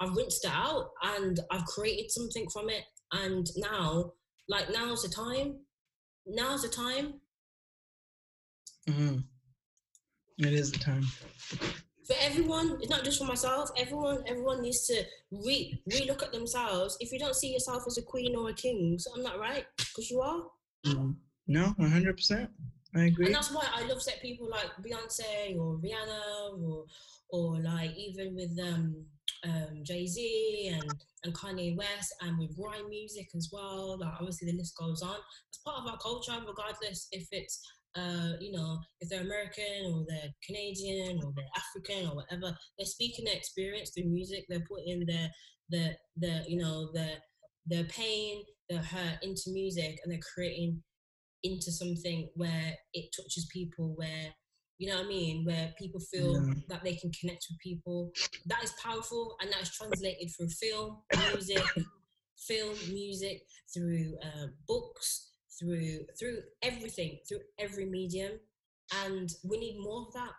I've 0.00 0.14
rinsed 0.14 0.44
it 0.44 0.50
out 0.52 0.90
and 1.02 1.40
I've 1.50 1.64
created 1.66 2.10
something 2.10 2.46
from 2.52 2.68
it. 2.68 2.84
And 3.12 3.46
now, 3.56 4.12
like 4.48 4.70
now's 4.72 5.02
the 5.02 5.08
time. 5.08 5.56
Now's 6.26 6.62
the 6.62 6.68
time. 6.68 7.14
Mm-hmm. 8.88 9.18
It 10.38 10.52
is 10.52 10.72
the 10.72 10.78
time. 10.78 11.06
For 12.06 12.14
everyone, 12.20 12.78
it's 12.80 12.90
not 12.90 13.04
just 13.04 13.18
for 13.18 13.24
myself. 13.24 13.70
Everyone, 13.76 14.22
everyone 14.26 14.60
needs 14.60 14.86
to 14.88 15.02
re 15.30 15.80
re 15.86 16.04
look 16.06 16.22
at 16.22 16.32
themselves. 16.32 16.96
If 17.00 17.12
you 17.12 17.18
don't 17.18 17.34
see 17.34 17.52
yourself 17.52 17.84
as 17.86 17.96
a 17.98 18.02
queen 18.02 18.36
or 18.36 18.50
a 18.50 18.54
king, 18.54 18.98
so 18.98 19.12
I'm 19.14 19.22
not 19.22 19.38
right 19.38 19.64
because 19.78 20.10
you 20.10 20.20
are. 20.20 20.42
Mm-hmm. 20.86 21.12
No, 21.46 21.74
one 21.76 21.90
hundred 21.90 22.16
percent. 22.16 22.50
I 22.94 23.04
agree. 23.04 23.26
And 23.26 23.34
that's 23.34 23.52
why 23.52 23.66
I 23.74 23.86
love 23.86 24.02
set 24.02 24.20
people 24.22 24.48
like 24.48 24.70
Beyonce 24.82 25.58
or 25.58 25.78
Rihanna 25.78 26.62
or 26.62 26.84
or 27.30 27.60
like 27.60 27.96
even 27.96 28.34
with 28.34 28.56
um, 28.62 29.04
um 29.44 29.80
Jay 29.82 30.06
Z 30.06 30.70
and 30.72 30.94
and 31.24 31.34
Kanye 31.34 31.76
West 31.76 32.14
and 32.20 32.38
with 32.38 32.56
grime 32.56 32.88
music 32.88 33.28
as 33.34 33.48
well. 33.52 33.98
Like 33.98 34.12
obviously 34.20 34.50
the 34.50 34.58
list 34.58 34.76
goes 34.78 35.02
on. 35.02 35.16
It's 35.48 35.58
part 35.58 35.82
of 35.82 35.90
our 35.90 35.98
culture, 35.98 36.38
regardless 36.46 37.08
if 37.12 37.26
it's 37.32 37.60
uh, 37.96 38.32
you 38.40 38.52
know, 38.52 38.78
if 39.00 39.08
they're 39.08 39.22
American 39.22 39.92
or 39.92 40.04
they're 40.08 40.30
Canadian 40.44 41.20
or 41.22 41.32
they're 41.34 41.44
African 41.56 42.08
or 42.08 42.16
whatever, 42.16 42.56
they're 42.76 42.86
speaking 42.86 43.24
their 43.24 43.36
experience 43.36 43.90
through 43.90 44.10
music. 44.10 44.44
They're 44.48 44.66
putting 44.68 45.04
their 45.06 45.30
their 45.70 45.96
their 46.16 46.42
you 46.48 46.58
know 46.58 46.90
their 46.92 47.16
their 47.66 47.84
pain, 47.84 48.42
their 48.68 48.82
hurt 48.82 49.18
into 49.22 49.42
music, 49.48 49.98
and 50.02 50.12
they're 50.12 50.20
creating 50.34 50.82
into 51.42 51.70
something 51.70 52.28
where 52.34 52.74
it 52.94 53.14
touches 53.14 53.46
people 53.52 53.94
where 53.96 54.34
you 54.78 54.90
know 54.90 54.96
what 54.96 55.06
I 55.06 55.08
mean, 55.08 55.44
where 55.44 55.72
people 55.78 56.00
feel 56.00 56.34
yeah. 56.34 56.54
that 56.68 56.82
they 56.82 56.96
can 56.96 57.12
connect 57.12 57.46
with 57.48 57.60
people. 57.60 58.10
That 58.46 58.64
is 58.64 58.74
powerful, 58.82 59.36
and 59.40 59.52
that 59.52 59.62
is 59.62 59.70
translated 59.70 60.30
through 60.36 60.48
film, 60.48 60.98
music, 61.32 61.62
film, 62.36 62.74
music, 62.92 63.42
through 63.72 64.16
uh, 64.22 64.46
books, 64.66 65.30
through 65.58 66.06
through 66.18 66.38
everything, 66.62 67.18
through 67.28 67.40
every 67.58 67.86
medium. 67.86 68.32
and 69.06 69.30
we 69.48 69.56
need 69.58 69.78
more 69.80 70.02
of 70.06 70.12
that. 70.12 70.32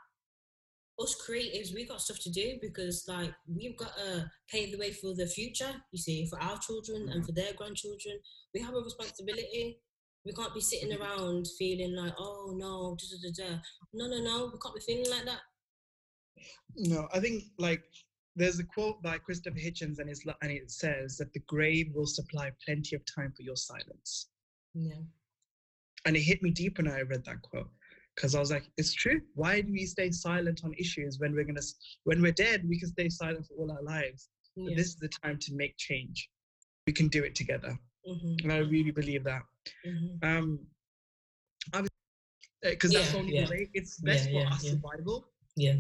Us 1.00 1.16
creatives, 1.28 1.74
we 1.74 1.86
got 1.86 2.00
stuff 2.00 2.20
to 2.22 2.30
do 2.32 2.58
because 2.62 3.06
like 3.08 3.34
we've 3.54 3.76
got 3.78 3.96
to 3.98 4.32
pave 4.50 4.72
the 4.72 4.78
way 4.78 4.92
for 4.92 5.14
the 5.16 5.28
future. 5.28 5.74
You 5.92 5.98
see, 6.00 6.28
for 6.30 6.40
our 6.42 6.58
children 6.60 7.10
and 7.10 7.26
for 7.26 7.32
their 7.34 7.54
grandchildren, 7.54 8.20
we 8.54 8.62
have 8.62 8.74
a 8.76 8.80
responsibility. 8.80 9.82
We 10.26 10.32
can't 10.34 10.54
be 10.54 10.62
sitting 10.62 10.92
Mhm. 10.92 11.00
around 11.02 11.48
feeling 11.60 11.96
like, 11.96 12.14
oh 12.18 12.54
no, 12.56 12.96
da, 13.00 13.06
da, 13.12 13.18
da, 13.24 13.50
da. 13.50 13.62
no, 13.94 14.08
no, 14.08 14.20
no. 14.24 14.46
We 14.54 14.60
can't 14.60 14.76
be 14.76 14.82
feeling 14.82 15.10
like 15.10 15.26
that. 15.26 15.42
No, 16.76 17.08
I 17.14 17.20
think 17.20 17.44
like 17.58 17.84
there's 18.36 18.60
a 18.60 18.64
quote 18.64 19.02
by 19.02 19.18
Christopher 19.18 19.58
Hitchens, 19.60 20.00
and 20.00 20.10
it's 20.10 20.26
and 20.42 20.52
it 20.52 20.70
says 20.72 21.18
that 21.18 21.32
the 21.34 21.40
grave 21.42 21.92
will 21.94 22.08
supply 22.08 22.52
plenty 22.66 22.96
of 22.96 23.04
time 23.06 23.34
for 23.36 23.44
your 23.44 23.56
silence. 23.56 24.28
Yeah. 24.76 25.02
And 26.06 26.16
it 26.16 26.22
hit 26.22 26.44
me 26.44 26.52
deep 26.52 26.78
when 26.78 26.88
I 26.88 27.02
read 27.02 27.26
that 27.26 27.42
quote 27.42 27.70
because 28.16 28.36
I 28.36 28.40
was 28.40 28.52
like, 28.52 28.70
it's 28.78 28.94
true. 28.94 29.22
Why 29.34 29.62
do 29.62 29.72
we 29.72 29.86
stay 29.86 30.12
silent 30.12 30.62
on 30.64 30.74
issues 30.78 31.20
when 31.20 31.34
we're 31.34 31.46
gonna 31.46 31.62
when 32.04 32.22
we're 32.22 32.32
dead? 32.32 32.68
We 32.68 32.80
can 32.80 32.90
stay 32.90 33.10
silent 33.10 33.48
for 33.48 33.56
all 33.56 33.72
our 33.72 33.82
lives. 33.82 34.30
But 34.56 34.76
this 34.76 34.88
is 34.88 34.96
the 34.98 35.10
time 35.10 35.38
to 35.40 35.54
make 35.54 35.76
change. 35.78 36.30
We 36.88 36.94
can 36.94 37.08
do 37.08 37.24
it 37.24 37.36
together, 37.36 37.78
hmm 38.06 38.36
and 38.44 38.54
I 38.54 38.60
really 38.60 38.92
believe 38.92 39.24
that. 39.24 39.42
hmm 39.84 40.16
Um, 40.22 40.60
because 42.62 42.94
that's 42.94 43.14
only 43.16 43.34
yeah. 43.34 43.46
the 43.46 43.52
way. 43.52 43.70
It's 43.74 44.00
best 44.00 44.30
Yeah, 44.30 44.34
for 44.34 44.40
yeah, 44.40 44.46
our 44.52 44.60
yeah. 44.60 44.72
survival. 44.72 45.28
Yeah. 45.56 45.76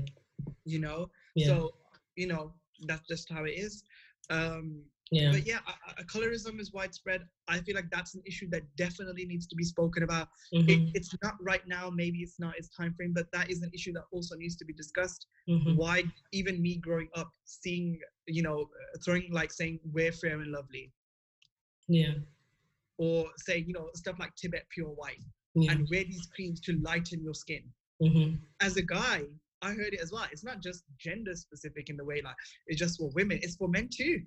You 0.66 0.80
know. 0.80 1.10
Yeah. 1.36 1.48
So 1.48 1.75
you 2.16 2.28
know 2.28 2.54
that's 2.88 3.08
just 3.08 3.32
how 3.32 3.46
it 3.46 3.52
is. 3.52 3.84
Um, 4.30 4.84
yeah. 5.12 5.32
but 5.32 5.46
yeah, 5.46 5.60
uh, 5.68 6.04
colorism 6.04 6.60
is 6.60 6.74
widespread. 6.74 7.28
I 7.48 7.60
feel 7.60 7.76
like 7.76 7.90
that's 7.92 8.16
an 8.16 8.22
issue 8.26 8.50
that 8.52 8.64
definitely 8.76 9.26
needs 9.26 9.48
to 9.48 9.56
be 9.56 9.64
spoken 9.64 10.04
about. 10.04 10.30
Mhm, 10.54 10.70
It, 10.70 10.92
it's 10.96 11.16
not 11.24 11.36
right 11.42 11.66
now. 11.68 11.90
Maybe 11.90 12.20
it's 12.20 12.40
not 12.40 12.58
its 12.58 12.70
time 12.70 12.94
frame, 12.96 13.14
but 13.14 13.28
that 13.32 13.50
is 13.50 13.62
an 13.62 13.72
issue 13.74 13.94
that 13.94 14.04
also 14.12 14.36
needs 14.36 14.56
to 14.58 14.66
be 14.66 14.74
discussed. 14.74 15.28
mhm, 15.48 15.76
Why 15.76 16.04
even 16.32 16.62
me 16.62 16.78
growing 16.78 17.10
up, 17.16 17.32
seeing 17.46 18.00
you 18.28 18.42
know, 18.42 18.62
uh, 18.64 18.98
throwing 19.04 19.32
like 19.32 19.52
saying 19.52 19.80
we're 19.94 20.12
fair 20.12 20.40
and 20.42 20.52
lovely, 20.52 20.92
Yeah. 21.88 22.16
or 22.98 23.28
say 23.38 23.60
you 23.60 23.74
know 23.74 23.90
stuff 23.96 24.18
like 24.20 24.36
Tibet 24.36 24.66
pure 24.70 24.90
white, 24.90 25.22
Yeah. 25.54 25.74
and 25.74 25.88
wear 25.92 26.04
these 26.04 26.26
creams 26.36 26.60
to 26.62 26.74
lighten 26.82 27.22
your 27.24 27.34
skin. 27.36 27.64
mhm, 28.02 28.40
As 28.62 28.78
a 28.78 28.82
guy, 28.82 29.24
I 29.62 29.74
heard 29.74 29.94
it 29.94 30.00
as 30.02 30.12
well. 30.12 30.26
It's 30.32 30.44
not 30.44 30.62
just 30.62 30.84
gender 30.98 31.36
specific 31.36 31.90
in 31.90 31.98
the 31.98 32.06
way 32.06 32.22
like 32.24 32.36
it's 32.68 32.80
just 32.80 32.98
for 33.00 33.10
women. 33.12 33.40
It's 33.42 33.56
for 33.56 33.68
men 33.68 33.90
too. 33.90 34.22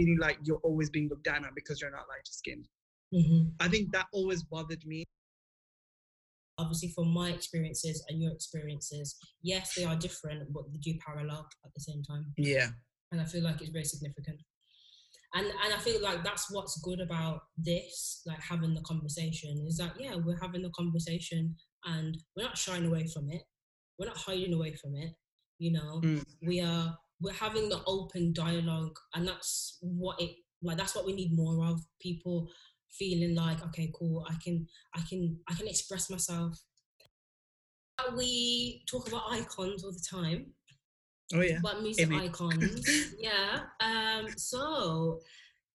Feeling 0.00 0.18
like 0.18 0.38
you're 0.44 0.62
always 0.68 0.88
being 0.90 1.08
looked 1.10 1.24
down 1.24 1.44
on 1.44 1.50
because 1.54 1.80
you're 1.80 1.90
not 1.90 2.06
lighter 2.08 2.32
skinned. 2.40 2.66
mhm. 3.12 3.52
I 3.60 3.68
think 3.68 3.92
that 3.92 4.06
always 4.12 4.42
bothered 4.42 4.84
me. 4.86 5.04
Obviously, 6.58 6.90
from 6.94 7.08
my 7.08 7.30
experiences 7.30 8.04
and 8.08 8.20
your 8.22 8.32
experiences, 8.32 9.16
yes, 9.42 9.74
they 9.74 9.84
are 9.84 9.96
different, 9.96 10.52
but 10.52 10.64
they 10.70 10.78
do 10.78 10.98
parallel 11.06 11.46
at 11.64 11.72
the 11.74 11.80
same 11.80 12.02
time. 12.02 12.32
Yeah. 12.36 12.68
and 13.12 13.20
I 13.20 13.24
feel 13.24 13.42
like 13.42 13.60
it's 13.60 13.70
very 13.70 13.84
significant. 13.84 14.38
And 15.34 15.46
and 15.46 15.74
I 15.74 15.78
feel 15.78 16.00
like 16.02 16.22
that's 16.22 16.46
what's 16.54 16.80
good 16.82 17.00
about 17.00 17.40
this, 17.58 18.22
like 18.26 18.40
having 18.40 18.72
the 18.74 18.82
conversation, 18.82 19.64
is 19.68 19.76
that 19.78 19.92
yeah, 20.00 20.14
we're 20.16 20.38
having 20.40 20.62
the 20.62 20.70
conversation 20.70 21.56
and 21.84 22.16
we're 22.36 22.44
not 22.44 22.56
shying 22.58 22.86
away 22.86 23.04
from 23.12 23.28
it. 23.30 23.42
We're 23.98 24.06
not 24.12 24.16
hiding 24.16 24.54
away 24.54 24.72
from 24.80 24.94
it. 24.94 25.12
You 25.58 25.72
know, 25.72 26.00
Mm. 26.04 26.24
we 26.42 26.60
are 26.60 26.96
we're 27.20 27.32
having 27.32 27.68
the 27.68 27.80
open 27.86 28.32
dialogue, 28.32 28.96
and 29.14 29.26
that's 29.28 29.78
what 29.80 30.20
it 30.20 30.30
like. 30.62 30.76
That's 30.78 30.94
what 30.94 31.06
we 31.06 31.12
need 31.14 31.32
more 31.36 31.64
of. 31.66 31.80
People 32.00 32.48
feeling 32.98 33.34
like, 33.36 33.64
okay, 33.66 33.90
cool, 33.94 34.26
I 34.28 34.34
can 34.42 34.66
I 34.94 35.00
can 35.08 35.38
I 35.48 35.54
can 35.54 35.68
express 35.68 36.10
myself. 36.10 36.58
We 38.16 38.82
talk 38.90 39.08
about 39.08 39.30
icons 39.30 39.84
all 39.84 39.92
the 39.92 40.04
time, 40.10 40.46
Oh 41.34 41.40
yeah. 41.42 41.58
but 41.62 41.82
music 41.82 42.08
Image. 42.08 42.30
icons. 42.30 43.14
yeah. 43.18 43.60
Um, 43.80 44.26
so 44.36 45.20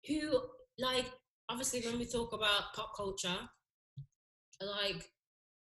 who 0.07 0.41
like 0.79 1.05
obviously 1.49 1.81
when 1.81 1.99
we 1.99 2.05
talk 2.05 2.33
about 2.33 2.73
pop 2.75 2.93
culture, 2.97 3.37
like 4.59 5.03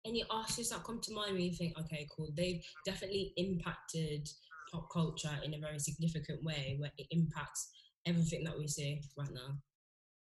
any 0.06 0.26
artists 0.32 0.74
that 0.74 0.84
come 0.84 1.00
to 1.02 1.14
mind 1.14 1.34
when 1.34 1.44
you 1.44 1.54
think, 1.54 1.78
okay, 1.80 2.08
cool, 2.16 2.32
they've 2.36 2.64
definitely 2.86 3.34
impacted 3.38 4.28
pop 4.72 4.88
culture 4.92 5.38
in 5.44 5.54
a 5.54 5.60
very 5.60 5.80
significant 5.80 6.44
way 6.44 6.76
where 6.80 6.92
it 6.98 7.08
impacts 7.12 7.70
everything 8.06 8.44
that 8.44 8.58
we 8.58 8.68
see 8.68 9.02
right 9.18 9.32
now. 9.34 9.58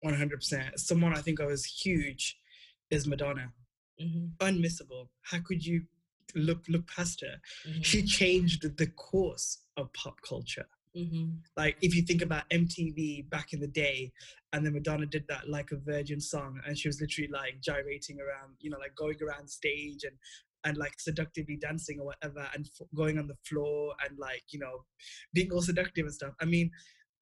One 0.01 0.15
hundred 0.15 0.39
percent. 0.39 0.79
Someone 0.79 1.17
I 1.17 1.21
think 1.21 1.41
of 1.41 1.51
as 1.51 1.65
huge 1.65 2.39
is 2.91 3.07
Madonna. 3.07 3.53
hmm 3.99 4.27
Unmissable. 4.41 5.09
How 5.23 5.39
could 5.41 5.65
you 5.65 5.83
look 6.35 6.65
look 6.69 6.87
past 6.87 7.21
her? 7.23 7.37
hmm 7.67 7.83
She 7.83 8.03
changed 8.03 8.77
the 8.77 8.87
course 8.89 9.59
of 9.77 9.93
pop 9.93 10.21
culture. 10.21 10.67
hmm 10.95 11.31
Like 11.57 11.77
if 11.81 11.95
you 11.97 12.03
think 12.03 12.23
about 12.23 12.45
MTV 12.51 13.29
back 13.31 13.53
in 13.53 13.61
the 13.61 13.67
day, 13.85 14.13
and 14.53 14.65
then 14.65 14.75
Madonna 14.75 15.07
did 15.07 15.25
that 15.29 15.49
like 15.49 15.71
a 15.73 15.77
virgin 15.77 16.21
song, 16.21 16.61
and 16.67 16.79
she 16.79 16.89
was 16.89 17.01
literally 17.01 17.31
like 17.33 17.61
gyrating 17.61 18.19
around, 18.21 18.57
you 18.61 18.71
know, 18.71 18.79
like 18.79 18.95
going 18.95 19.17
around 19.23 19.49
stage 19.49 20.05
and 20.05 20.17
and 20.65 20.77
like 20.77 20.95
seductively 20.99 21.57
dancing 21.57 21.99
or 22.01 22.07
whatever, 22.07 22.49
and 22.55 22.67
f- 22.67 22.87
going 22.95 23.19
on 23.19 23.27
the 23.29 23.37
floor 23.47 23.95
and 24.09 24.19
like 24.19 24.43
you 24.51 24.59
know, 24.59 24.85
being 25.33 25.51
all 25.53 25.63
seductive 25.63 26.07
and 26.07 26.15
stuff. 26.15 26.33
I 26.41 26.45
mean, 26.45 26.71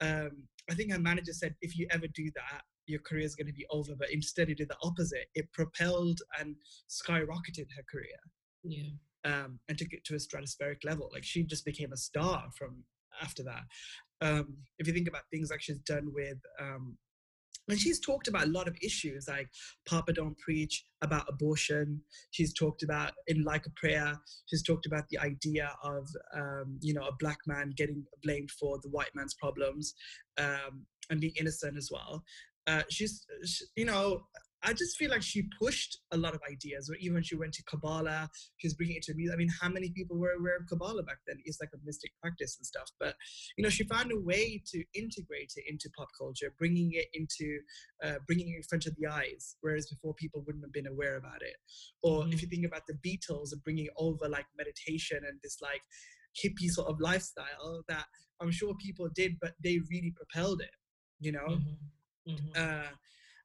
um, 0.01 0.43
I 0.69 0.73
think 0.75 0.91
her 0.91 0.99
manager 0.99 1.33
said 1.33 1.55
if 1.61 1.77
you 1.77 1.87
ever 1.91 2.07
do 2.07 2.31
that, 2.35 2.61
your 2.85 2.99
career 3.01 3.23
is 3.25 3.35
going 3.35 3.47
to 3.47 3.53
be 3.53 3.65
over. 3.71 3.93
But 3.97 4.11
instead, 4.11 4.49
it 4.49 4.57
did 4.57 4.69
the 4.69 4.77
opposite. 4.83 5.27
It 5.35 5.51
propelled 5.53 6.19
and 6.39 6.55
skyrocketed 6.89 7.67
her 7.77 7.83
career 7.89 8.19
Yeah. 8.63 8.89
um, 9.25 9.59
and 9.69 9.77
took 9.77 9.93
it 9.93 10.03
to 10.05 10.15
a 10.15 10.17
stratospheric 10.17 10.83
level. 10.83 11.09
Like 11.13 11.23
she 11.23 11.43
just 11.43 11.65
became 11.65 11.93
a 11.93 11.97
star 11.97 12.49
from 12.57 12.83
after 13.21 13.43
that. 13.43 13.63
Um, 14.21 14.57
if 14.79 14.87
you 14.87 14.93
think 14.93 15.07
about 15.07 15.23
things 15.31 15.49
like 15.49 15.61
she's 15.61 15.79
done 15.79 16.11
with, 16.13 16.37
um, 16.59 16.97
and 17.69 17.79
she's 17.79 17.99
talked 17.99 18.27
about 18.27 18.43
a 18.43 18.49
lot 18.49 18.67
of 18.67 18.75
issues 18.81 19.27
like 19.27 19.49
Papa 19.87 20.13
Don't 20.13 20.37
Preach, 20.37 20.85
about 21.01 21.25
abortion. 21.29 22.01
She's 22.31 22.53
talked 22.53 22.83
about 22.83 23.11
in 23.27 23.43
Like 23.43 23.65
a 23.65 23.71
Prayer. 23.71 24.13
She's 24.47 24.63
talked 24.63 24.85
about 24.85 25.03
the 25.09 25.19
idea 25.19 25.71
of 25.83 26.07
um, 26.35 26.77
you 26.81 26.93
know 26.93 27.03
a 27.03 27.15
black 27.19 27.39
man 27.45 27.73
getting 27.75 28.03
blamed 28.23 28.51
for 28.51 28.79
the 28.81 28.89
white 28.89 29.13
man's 29.15 29.35
problems 29.35 29.93
um, 30.37 30.85
and 31.09 31.19
being 31.19 31.33
innocent 31.39 31.77
as 31.77 31.89
well. 31.91 32.23
Uh, 32.67 32.83
she's 32.89 33.25
she, 33.45 33.65
you 33.75 33.85
know 33.85 34.23
I 34.63 34.73
just 34.73 34.97
feel 34.97 35.11
like 35.11 35.21
she 35.21 35.47
pushed 35.59 35.99
a 36.11 36.17
lot 36.17 36.33
of 36.33 36.41
ideas. 36.49 36.89
Or 36.89 36.95
even 36.95 37.15
when 37.15 37.23
she 37.23 37.35
went 37.35 37.53
to 37.53 37.63
Kabbalah, 37.63 38.29
she 38.57 38.67
was 38.67 38.73
bringing 38.73 38.95
it 38.95 39.03
to 39.03 39.13
me. 39.13 39.29
I 39.31 39.35
mean, 39.35 39.49
how 39.61 39.69
many 39.69 39.89
people 39.89 40.17
were 40.17 40.31
aware 40.39 40.55
of 40.57 40.67
Kabbalah 40.67 41.03
back 41.03 41.17
then? 41.27 41.37
It's 41.45 41.59
like 41.59 41.71
a 41.73 41.77
mystic 41.83 42.11
practice 42.21 42.57
and 42.57 42.65
stuff. 42.65 42.89
But 42.99 43.15
you 43.57 43.63
know, 43.63 43.69
she 43.69 43.83
found 43.83 44.11
a 44.11 44.19
way 44.19 44.61
to 44.71 44.83
integrate 44.93 45.53
it 45.55 45.65
into 45.67 45.89
pop 45.97 46.09
culture, 46.17 46.53
bringing 46.57 46.91
it 46.93 47.07
into, 47.13 47.59
uh, 48.03 48.19
bringing 48.25 48.49
it 48.49 48.57
in 48.57 48.63
front 48.63 48.85
of 48.85 48.95
the 48.95 49.07
eyes, 49.07 49.55
whereas 49.61 49.87
before 49.87 50.13
people 50.13 50.43
wouldn't 50.45 50.63
have 50.63 50.73
been 50.73 50.87
aware 50.87 51.17
about 51.17 51.41
it. 51.41 51.55
Or 52.01 52.27
if 52.29 52.41
you 52.41 52.47
think 52.47 52.65
about 52.65 52.83
the 52.87 52.95
Beatles 53.05 53.51
and 53.51 53.63
bringing 53.63 53.89
over 53.97 54.29
like 54.29 54.45
meditation 54.57 55.21
and 55.27 55.39
this 55.43 55.57
like 55.61 55.81
hippie 56.41 56.69
sort 56.69 56.89
of 56.89 56.99
lifestyle 56.99 57.83
that 57.89 58.05
I'm 58.39 58.51
sure 58.51 58.73
people 58.75 59.09
did, 59.13 59.37
but 59.41 59.53
they 59.63 59.79
really 59.89 60.13
propelled 60.15 60.61
it. 60.61 60.71
You 61.19 61.33
know. 61.33 61.47
hmm 61.47 62.33
hmm 62.33 62.35
Uh, 62.55 62.91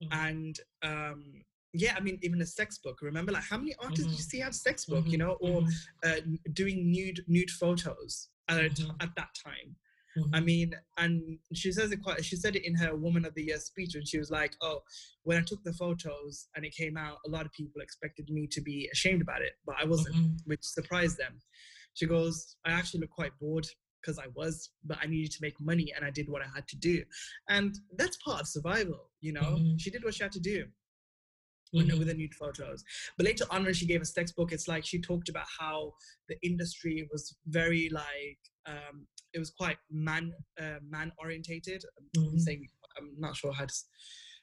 Mhm. 0.03 0.09
and 0.13 0.61
um 0.83 1.25
yeah 1.73 1.95
i 1.97 2.01
mean 2.01 2.19
even 2.23 2.41
a 2.41 2.47
sex 2.47 2.79
book 2.79 2.99
remember 3.03 3.33
like 3.33 3.43
how 3.43 3.59
many 3.59 3.75
artists 3.81 4.07
did 4.07 4.17
you 4.17 4.23
see 4.23 4.39
have 4.41 4.55
sex 4.55 4.85
book 4.85 5.05
you 5.07 5.19
Mhm, 5.19 5.19
know 5.19 5.33
or 5.41 5.63
mhm, 5.63 5.73
uh, 6.05 6.21
doing 6.53 6.91
nude 6.91 7.25
nude 7.27 7.51
photos 7.51 8.29
at, 8.49 8.75
t- 8.77 8.85
Mhm. 8.85 8.97
at 9.03 9.15
that 9.17 9.31
time? 9.45 9.77
I 10.33 10.41
mean 10.41 10.75
and 10.97 11.39
she 11.55 11.71
says 11.71 11.93
it 11.93 12.03
quite 12.03 12.25
she 12.25 12.35
said 12.35 12.57
it 12.57 12.65
in 12.67 12.75
her 12.75 12.97
woman 12.97 13.25
of 13.25 13.35
the 13.35 13.45
year 13.45 13.59
speech 13.61 13.95
and 13.95 14.07
she 14.09 14.19
was 14.19 14.31
like 14.33 14.53
oh 14.63 14.83
when 15.23 15.39
i 15.39 15.43
took 15.43 15.63
the 15.63 15.73
photos 15.75 16.49
and 16.57 16.65
it 16.65 16.75
came 16.75 16.97
out 16.97 17.19
a 17.25 17.29
lot 17.31 17.47
of 17.47 17.53
people 17.53 17.81
expected 17.81 18.29
me 18.29 18.45
to 18.49 18.61
be 18.61 18.89
ashamed 18.93 19.23
about 19.23 19.43
it 19.43 19.53
but 19.65 19.77
i 19.81 19.85
wasn't 19.85 20.17
which 20.47 20.63
surprised 20.65 21.19
them. 21.19 21.35
She 21.95 22.07
goes 22.07 22.57
i 22.65 22.73
actually 22.73 23.01
look 23.03 23.11
quite 23.11 23.39
bored 23.39 23.67
because 24.01 24.19
i 24.19 24.27
was 24.35 24.71
but 24.85 24.99
i 25.03 25.07
needed 25.07 25.31
to 25.31 25.39
make 25.43 25.59
money 25.61 25.93
and 25.95 26.05
i 26.05 26.11
did 26.11 26.29
what 26.29 26.43
i 26.43 26.47
had 26.55 26.67
to 26.69 26.77
do 26.77 27.03
and 27.49 27.79
that's 27.97 28.17
part 28.19 28.41
of 28.41 28.47
survival 28.49 29.11
you 29.21 29.33
know 29.33 29.41
Mhm. 29.59 29.81
she 29.81 29.91
did 29.91 30.05
what 30.05 30.15
she 30.15 30.23
had 30.23 30.33
to 30.33 30.41
do 30.41 30.67
with, 31.73 31.87
Mhm. 31.89 31.99
with 31.99 32.09
the 32.09 32.15
nude 32.15 32.35
photos. 32.35 32.83
But 33.19 33.27
later 33.27 33.45
on, 33.51 33.63
when 33.65 33.75
she 33.75 33.85
gave 33.85 34.01
us 34.01 34.11
textbook, 34.11 34.53
it's 34.53 34.69
like 34.69 34.87
she 34.87 34.99
talked 34.99 35.29
about 35.29 35.47
how 35.59 35.93
the 36.27 36.37
industry 36.43 37.07
was 37.13 37.37
very 37.47 37.91
like 37.91 38.39
um, 38.65 39.07
it 39.35 39.39
was 39.39 39.51
quite 39.51 39.77
man 39.91 40.33
uh, 40.59 40.79
man 40.83 41.13
orientated. 41.19 41.85
I'm 41.99 42.09
Mhm. 42.17 42.41
saying 42.41 42.69
I'm 42.97 43.15
not 43.21 43.37
sure 43.37 43.53
how 43.53 43.67
to 43.67 43.75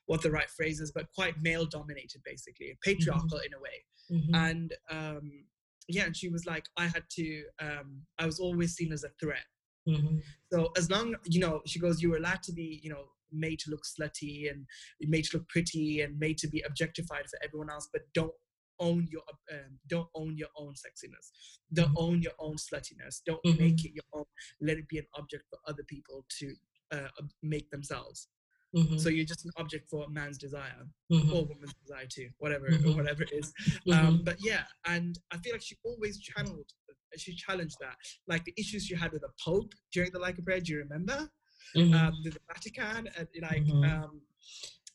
what 0.06 0.22
the 0.22 0.30
right 0.30 0.50
phrase 0.52 0.80
is, 0.80 0.92
but 0.92 1.10
quite 1.16 1.42
male 1.42 1.66
dominated, 1.66 2.22
basically 2.24 2.78
patriarchal 2.84 3.40
in 3.40 3.54
a 3.56 3.60
way. 3.60 3.78
Mhm. 4.12 4.36
And 4.48 4.74
um, 4.92 5.48
yeah, 5.88 6.06
and 6.06 6.16
she 6.16 6.30
was 6.30 6.46
like, 6.46 6.66
I 6.78 6.88
had 6.88 7.04
to. 7.12 7.44
Um, 7.60 8.02
I 8.20 8.26
was 8.26 8.40
always 8.40 8.74
seen 8.76 8.92
as 8.92 9.04
a 9.04 9.10
threat. 9.20 9.46
Mhm. 9.88 10.22
So 10.52 10.72
as 10.78 10.90
long 10.90 11.16
you 11.26 11.40
know, 11.40 11.62
she 11.66 11.80
goes, 11.80 12.02
you 12.02 12.10
were 12.10 12.18
allowed 12.18 12.44
to 12.44 12.52
be, 12.54 12.80
you 12.84 12.90
know, 12.90 13.06
made 13.32 13.60
to 13.60 13.70
look 13.72 13.84
slutty 13.86 14.50
and 14.52 14.66
made 15.02 15.26
to 15.26 15.38
look 15.38 15.48
pretty 15.50 16.02
and 16.02 16.18
made 16.18 16.38
to 16.40 16.48
be 16.48 16.62
objectified 16.62 17.30
for 17.30 17.38
everyone 17.44 17.70
else, 17.70 17.88
but 17.92 18.02
don't 18.14 18.34
own 18.80 19.08
your 19.10 19.22
um, 19.54 19.80
don't 19.88 20.10
own 20.16 20.36
your 20.38 20.50
own 20.58 20.74
sexiness 20.74 21.32
don't 21.74 21.94
Mhm. 21.94 21.98
own 21.98 22.22
your 22.22 22.34
own 22.40 22.58
sluttiness 22.58 23.22
don't 23.26 23.42
Mhm. 23.46 23.58
make 23.58 23.86
it 23.86 23.94
your 23.94 24.04
own 24.12 24.26
let 24.60 24.78
it 24.78 24.86
be 24.90 24.98
an 24.98 25.08
object 25.14 25.46
for 25.50 25.60
other 25.66 25.84
people 25.86 26.26
to 26.40 26.54
uh, 26.92 27.08
make 27.42 27.70
themselves 27.72 28.28
Mhm, 28.76 29.00
so 29.00 29.08
you're 29.10 29.26
just 29.26 29.46
an 29.46 29.52
object 29.58 29.90
for 29.90 30.04
a 30.04 30.10
man's 30.10 30.38
desire 30.38 30.86
mhm, 31.12 31.32
or 31.34 31.46
woman's 31.46 31.74
desire 31.82 32.06
too 32.08 32.30
whatever 32.40 32.68
Mhm. 32.72 32.96
whatever 32.98 33.24
it 33.24 33.32
is 33.32 33.54
mhm, 33.88 33.94
um, 33.94 34.22
but 34.24 34.36
yeah 34.44 34.64
and 34.86 35.20
i 35.32 35.38
feel 35.38 35.54
like 35.54 35.62
she 35.62 35.76
always 35.84 36.20
channeled 36.20 36.70
she 37.18 37.34
challenged 37.36 37.78
that 37.80 37.96
like 38.28 38.44
the 38.44 38.54
issues 38.58 38.86
she 38.86 38.96
had 38.96 39.12
with 39.14 39.22
the 39.22 39.30
pope 39.44 39.72
during 39.94 40.12
the 40.12 40.20
like 40.20 40.38
prayer 40.44 40.60
do 40.60 40.74
you 40.74 40.80
remember 40.80 41.30
mhm. 41.76 41.94
um 41.96 42.14
the 42.24 42.32
vatican 42.54 43.08
and 43.18 43.28
like 43.42 43.64
Mhm. 43.64 43.84
um 43.94 44.22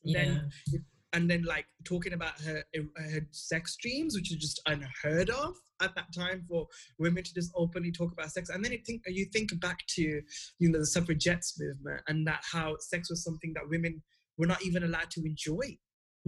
then 0.05 0.51
yeah. 0.73 0.79
And 1.13 1.29
then 1.31 1.43
like 1.45 1.67
talking 1.85 2.13
about 2.13 2.41
her 2.41 2.63
her 2.97 3.27
sex 3.33 3.77
dreams, 3.81 4.15
which 4.15 4.31
is 4.33 4.39
just 4.39 4.61
unheard 4.67 5.31
of 5.31 5.55
at 5.83 5.95
that 5.97 6.13
time 6.15 6.45
for 6.49 6.67
women 6.99 7.25
to 7.25 7.35
just 7.35 7.51
openly 7.57 7.91
talk 7.91 8.13
about 8.13 8.31
sex. 8.31 8.49
And 8.51 8.65
then 8.65 8.73
you 8.73 8.79
think 8.87 9.03
you 9.07 9.27
think 9.27 9.59
back 9.61 9.79
to 9.97 10.03
you 10.03 10.71
know 10.71 10.79
the 10.79 10.87
suffragettes 10.87 11.59
movement 11.59 12.03
and 12.09 12.27
that 12.27 12.43
how 12.51 12.77
sex 12.79 13.11
was 13.11 13.25
something 13.25 13.53
that 13.55 13.69
women 13.69 14.03
were 14.39 14.47
not 14.47 14.63
even 14.63 14.85
allowed 14.85 15.11
to 15.13 15.23
enjoy. 15.25 15.77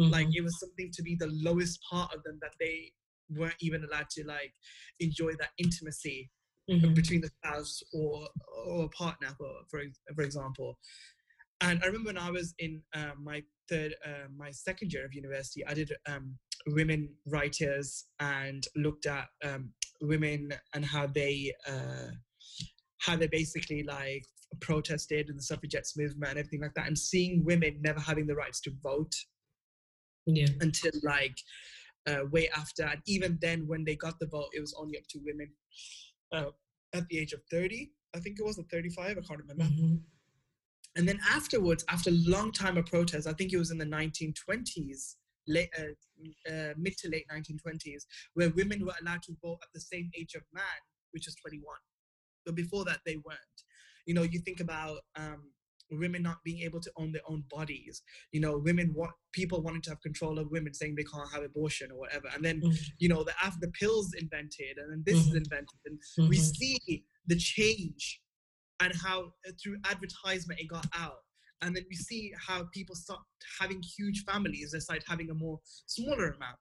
Like 0.09 0.29
Mhm, 0.29 0.35
it 0.35 0.43
was 0.43 0.59
something 0.59 0.91
to 0.93 1.03
be 1.03 1.17
the 1.17 1.31
lowest 1.33 1.79
part 1.89 2.15
of 2.15 2.23
them 2.25 2.39
that 2.43 2.55
they 2.59 2.93
weren't 3.31 3.55
even 3.61 3.85
allowed 3.85 4.11
to 4.11 4.25
like 4.27 4.53
enjoy 5.01 5.33
that 5.39 5.51
intimacy 5.59 6.31
mhm, 6.69 6.95
between 6.95 7.21
the 7.21 7.29
spouse 7.29 7.83
or 7.93 8.29
or 8.67 8.89
partner 8.97 9.29
for 9.39 9.51
for, 9.71 9.81
for 10.15 10.23
example 10.23 10.79
and 11.63 11.81
i 11.83 11.87
remember 11.87 12.09
when 12.09 12.19
i 12.19 12.31
was 12.31 12.55
in 12.59 12.83
uh, 12.95 13.13
my 13.21 13.43
third 13.69 13.95
uh, 14.05 14.29
my 14.37 14.51
second 14.51 14.93
year 14.93 15.05
of 15.05 15.15
university 15.15 15.65
i 15.67 15.75
did 15.75 15.93
um, 16.07 16.37
women 16.69 17.09
writers 17.27 18.07
and 18.21 18.67
looked 18.77 19.07
at 19.07 19.29
um, 19.45 19.71
women 20.01 20.53
and 20.75 20.85
how 20.85 21.07
they 21.07 21.53
uh, 21.69 22.11
how 22.99 23.17
they 23.17 23.27
basically 23.27 23.83
like 23.83 24.25
protested 24.61 25.29
in 25.31 25.37
the 25.37 25.43
suffragettes 25.43 25.97
movement 25.97 26.31
and 26.31 26.39
everything 26.39 26.61
like 26.61 26.75
that 26.75 26.87
and 26.87 26.99
seeing 26.99 27.45
women 27.45 27.81
never 27.81 28.01
having 28.01 28.27
the 28.27 28.35
rights 28.35 28.61
to 28.61 28.71
vote 28.83 29.15
yeah. 30.27 30.47
until 30.61 30.93
like 31.03 31.37
uh, 32.07 32.21
way 32.31 32.49
after. 32.57 32.85
And 32.85 33.01
even 33.07 33.39
then, 33.41 33.67
when 33.67 33.85
they 33.85 33.97
got 33.97 34.19
the 34.19 34.27
vote, 34.27 34.51
it 34.53 34.61
was 34.61 34.75
only 34.79 34.99
up 34.99 35.05
to 35.11 35.21
women 35.25 35.51
uh, 36.33 36.51
at 36.95 37.07
the 37.09 37.19
age 37.19 37.33
of 37.33 37.41
30. 37.51 37.91
I 38.15 38.21
think 38.21 38.39
it 38.39 38.45
was 38.45 38.59
at 38.59 38.71
35. 38.71 39.11
I 39.11 39.15
can't 39.15 39.41
remember. 39.41 39.65
mhm, 39.65 40.01
And 40.97 41.09
then 41.09 41.21
afterwards, 41.29 41.85
after 41.89 42.11
a 42.11 42.15
long 42.27 42.53
time 42.53 42.77
of 42.77 42.87
protest, 42.87 43.27
I 43.27 43.33
think 43.33 43.53
it 43.53 43.59
was 43.59 43.71
in 43.71 43.79
the 43.79 43.87
1920s, 43.87 45.17
late, 45.49 45.71
uh, 45.79 46.53
uh, 46.53 46.75
mid 46.77 46.97
to 46.99 47.09
late 47.09 47.27
1920s, 47.33 48.05
where 48.35 48.51
women 48.51 48.85
were 48.85 48.95
allowed 49.01 49.23
to 49.25 49.37
vote 49.43 49.59
at 49.63 49.69
the 49.75 49.81
same 49.81 50.11
age 50.19 50.35
of 50.35 50.43
man, 50.53 50.65
which 51.13 51.27
is 51.29 51.35
21. 51.37 51.65
But 52.45 52.57
before 52.57 52.85
that, 52.87 53.01
they 53.07 53.17
weren't. 53.25 53.39
You 54.07 54.15
know, 54.15 54.23
you 54.23 54.41
think 54.41 54.61
about 54.61 54.99
um, 55.17 55.51
women 55.91 56.23
not 56.23 56.43
being 56.45 56.61
able 56.63 56.81
to 56.81 56.93
own 56.97 57.13
their 57.13 57.23
own 57.29 57.45
bodies. 57.51 58.03
You 58.33 58.41
know, 58.41 58.59
women 58.59 58.91
what 58.95 59.11
people 59.33 59.63
wanting 59.63 59.83
to 59.83 59.91
have 59.91 60.01
control 60.03 60.39
of 60.39 60.51
women, 60.51 60.75
saying 60.75 60.95
they 60.97 61.05
can't 61.05 61.33
have 61.33 61.45
abortion 61.45 61.91
or 61.93 61.99
whatever. 61.99 62.29
And 62.35 62.45
then 62.45 62.61
mhm, 62.63 62.93
you 62.99 63.09
know 63.09 63.25
the 63.25 63.33
after 63.43 63.61
the 63.61 63.73
pills 63.73 64.13
invented, 64.19 64.79
and 64.79 64.93
then 64.93 65.03
this 65.07 65.19
is 65.27 65.29
Mhm. 65.29 65.37
invented, 65.37 65.79
and 65.87 65.99
we 66.29 66.37
mhm, 66.37 66.39
see 66.39 67.05
the 67.27 67.37
change 67.37 68.22
and 68.83 68.93
how 69.05 69.19
uh, 69.47 69.53
through 69.63 69.77
advertisement 69.85 70.61
it 70.61 70.69
got 70.69 70.87
out. 70.95 71.21
And 71.63 71.77
then 71.77 71.85
we 71.89 71.95
see 71.97 72.33
how 72.47 72.65
people 72.75 72.97
start 72.97 73.21
having 73.61 73.81
huge 73.97 74.25
families 74.25 74.73
they 74.73 74.81
start 74.81 75.03
having 75.07 75.31
a 75.31 75.35
more 75.35 75.61
smaller 75.87 76.29
amount 76.31 76.59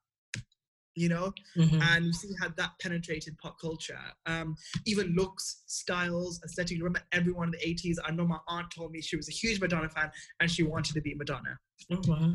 you 0.96 1.08
know? 1.10 1.34
Mhm, 1.56 1.82
and 1.82 2.06
we 2.06 2.14
see 2.14 2.32
how 2.40 2.50
that 2.58 2.72
penetrated 2.82 3.38
pop 3.38 3.56
culture. 3.60 3.98
Um 4.26 4.56
even 4.86 5.16
looks 5.16 5.64
styles 5.68 6.42
aesthetic 6.44 6.78
remember 6.78 7.02
everyone 7.12 7.48
in 7.48 7.52
the 7.52 7.68
80s 7.68 7.98
i 8.06 8.12
know 8.12 8.28
my 8.28 8.40
aunt 8.48 8.68
told 8.76 8.92
me 8.92 9.02
she 9.02 9.16
was 9.16 9.30
a 9.30 9.32
huge 9.32 9.60
madonna 9.62 9.90
fan 9.90 10.12
and 10.40 10.52
she 10.52 10.64
wanted 10.64 10.94
to 10.94 11.02
be 11.02 11.16
madonna. 11.16 11.58
Oh, 11.92 12.02
wow. 12.08 12.34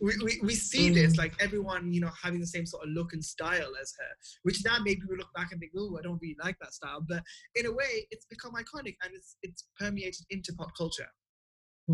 We, 0.00 0.16
we, 0.24 0.40
we 0.42 0.54
see 0.54 0.90
this 0.90 1.14
Mm. 1.14 1.18
like 1.18 1.34
everyone 1.40 1.92
you 1.92 2.00
know 2.00 2.10
having 2.22 2.40
the 2.40 2.46
same 2.46 2.66
sort 2.66 2.84
of 2.84 2.90
look 2.90 3.12
and 3.12 3.24
style 3.24 3.72
as 3.80 3.92
her 3.98 4.12
which 4.42 4.62
now 4.64 4.78
maybe 4.82 5.02
we 5.08 5.16
look 5.16 5.32
back 5.34 5.52
and 5.52 5.60
think 5.60 5.72
oh 5.76 5.96
i 5.98 6.02
don't 6.02 6.20
really 6.22 6.36
like 6.42 6.56
that 6.60 6.72
style 6.72 7.04
but 7.08 7.22
in 7.54 7.66
a 7.66 7.72
way 7.72 8.06
it's 8.10 8.26
become 8.26 8.52
iconic 8.52 8.96
and 9.04 9.12
it's 9.14 9.36
it's 9.42 9.68
permeated 9.78 10.24
into 10.30 10.52
pop 10.54 10.70
culture 10.76 11.08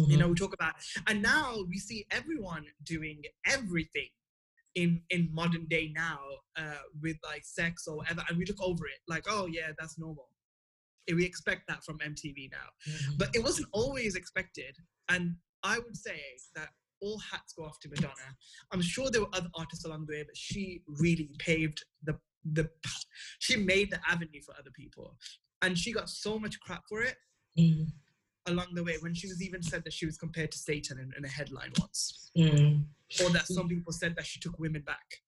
you 0.08 0.16
Mhm, 0.16 0.20
know 0.20 0.28
we 0.28 0.34
talk 0.34 0.54
about 0.54 0.74
and 1.08 1.22
now 1.22 1.56
we 1.68 1.78
see 1.78 2.06
everyone 2.10 2.64
doing 2.84 3.22
everything 3.46 4.08
in 4.74 5.00
in 5.10 5.28
modern 5.32 5.66
day 5.66 5.90
now 5.94 6.18
uh 6.56 6.82
with 7.02 7.16
like 7.24 7.44
sex 7.44 7.86
or 7.86 7.96
whatever 7.96 8.22
and 8.28 8.38
we 8.38 8.44
look 8.44 8.62
over 8.62 8.86
it 8.86 9.00
like 9.08 9.24
oh 9.28 9.46
yeah 9.46 9.72
that's 9.78 9.98
normal 9.98 10.28
we 11.14 11.24
expect 11.24 11.62
that 11.68 11.84
from 11.84 11.98
mtv 11.98 12.50
now 12.50 12.68
mhm, 12.86 13.18
but 13.18 13.34
it 13.34 13.42
wasn't 13.42 13.68
always 13.72 14.16
expected. 14.16 14.76
And 15.08 15.36
I 15.62 15.78
would 15.78 15.96
say 15.96 16.20
that 16.54 16.70
all 17.00 17.18
hats 17.18 17.52
go 17.52 17.64
off 17.64 17.78
to 17.80 17.88
Madonna. 17.88 18.28
I'm 18.72 18.82
sure 18.82 19.10
there 19.10 19.20
were 19.20 19.34
other 19.34 19.50
artists 19.54 19.84
along 19.84 20.06
the 20.06 20.14
way, 20.14 20.22
but 20.26 20.36
she 20.36 20.82
really 20.86 21.30
paved 21.38 21.84
the 22.02 22.18
the 22.52 22.68
she 23.38 23.56
made 23.56 23.90
the 23.90 24.00
avenue 24.08 24.40
for 24.44 24.54
other 24.58 24.70
people. 24.74 25.16
And 25.62 25.76
she 25.78 25.92
got 25.92 26.08
so 26.08 26.38
much 26.38 26.58
crap 26.60 26.82
for 26.88 27.02
it 27.02 27.16
mhm, 27.58 27.86
along 28.46 28.74
the 28.74 28.84
way 28.84 28.96
when 29.00 29.14
she 29.14 29.26
was 29.26 29.42
even 29.42 29.62
said 29.62 29.82
that 29.84 29.92
she 29.92 30.06
was 30.06 30.16
compared 30.18 30.52
to 30.52 30.58
Satan 30.58 30.98
in, 30.98 31.12
in 31.16 31.24
a 31.24 31.28
headline 31.28 31.72
once. 31.80 32.30
mhm. 32.36 32.84
Or 33.22 33.30
that 33.30 33.46
some 33.46 33.68
people 33.68 33.92
said 33.92 34.14
that 34.16 34.26
she 34.26 34.38
took 34.40 34.58
women 34.58 34.82
back 34.82 35.22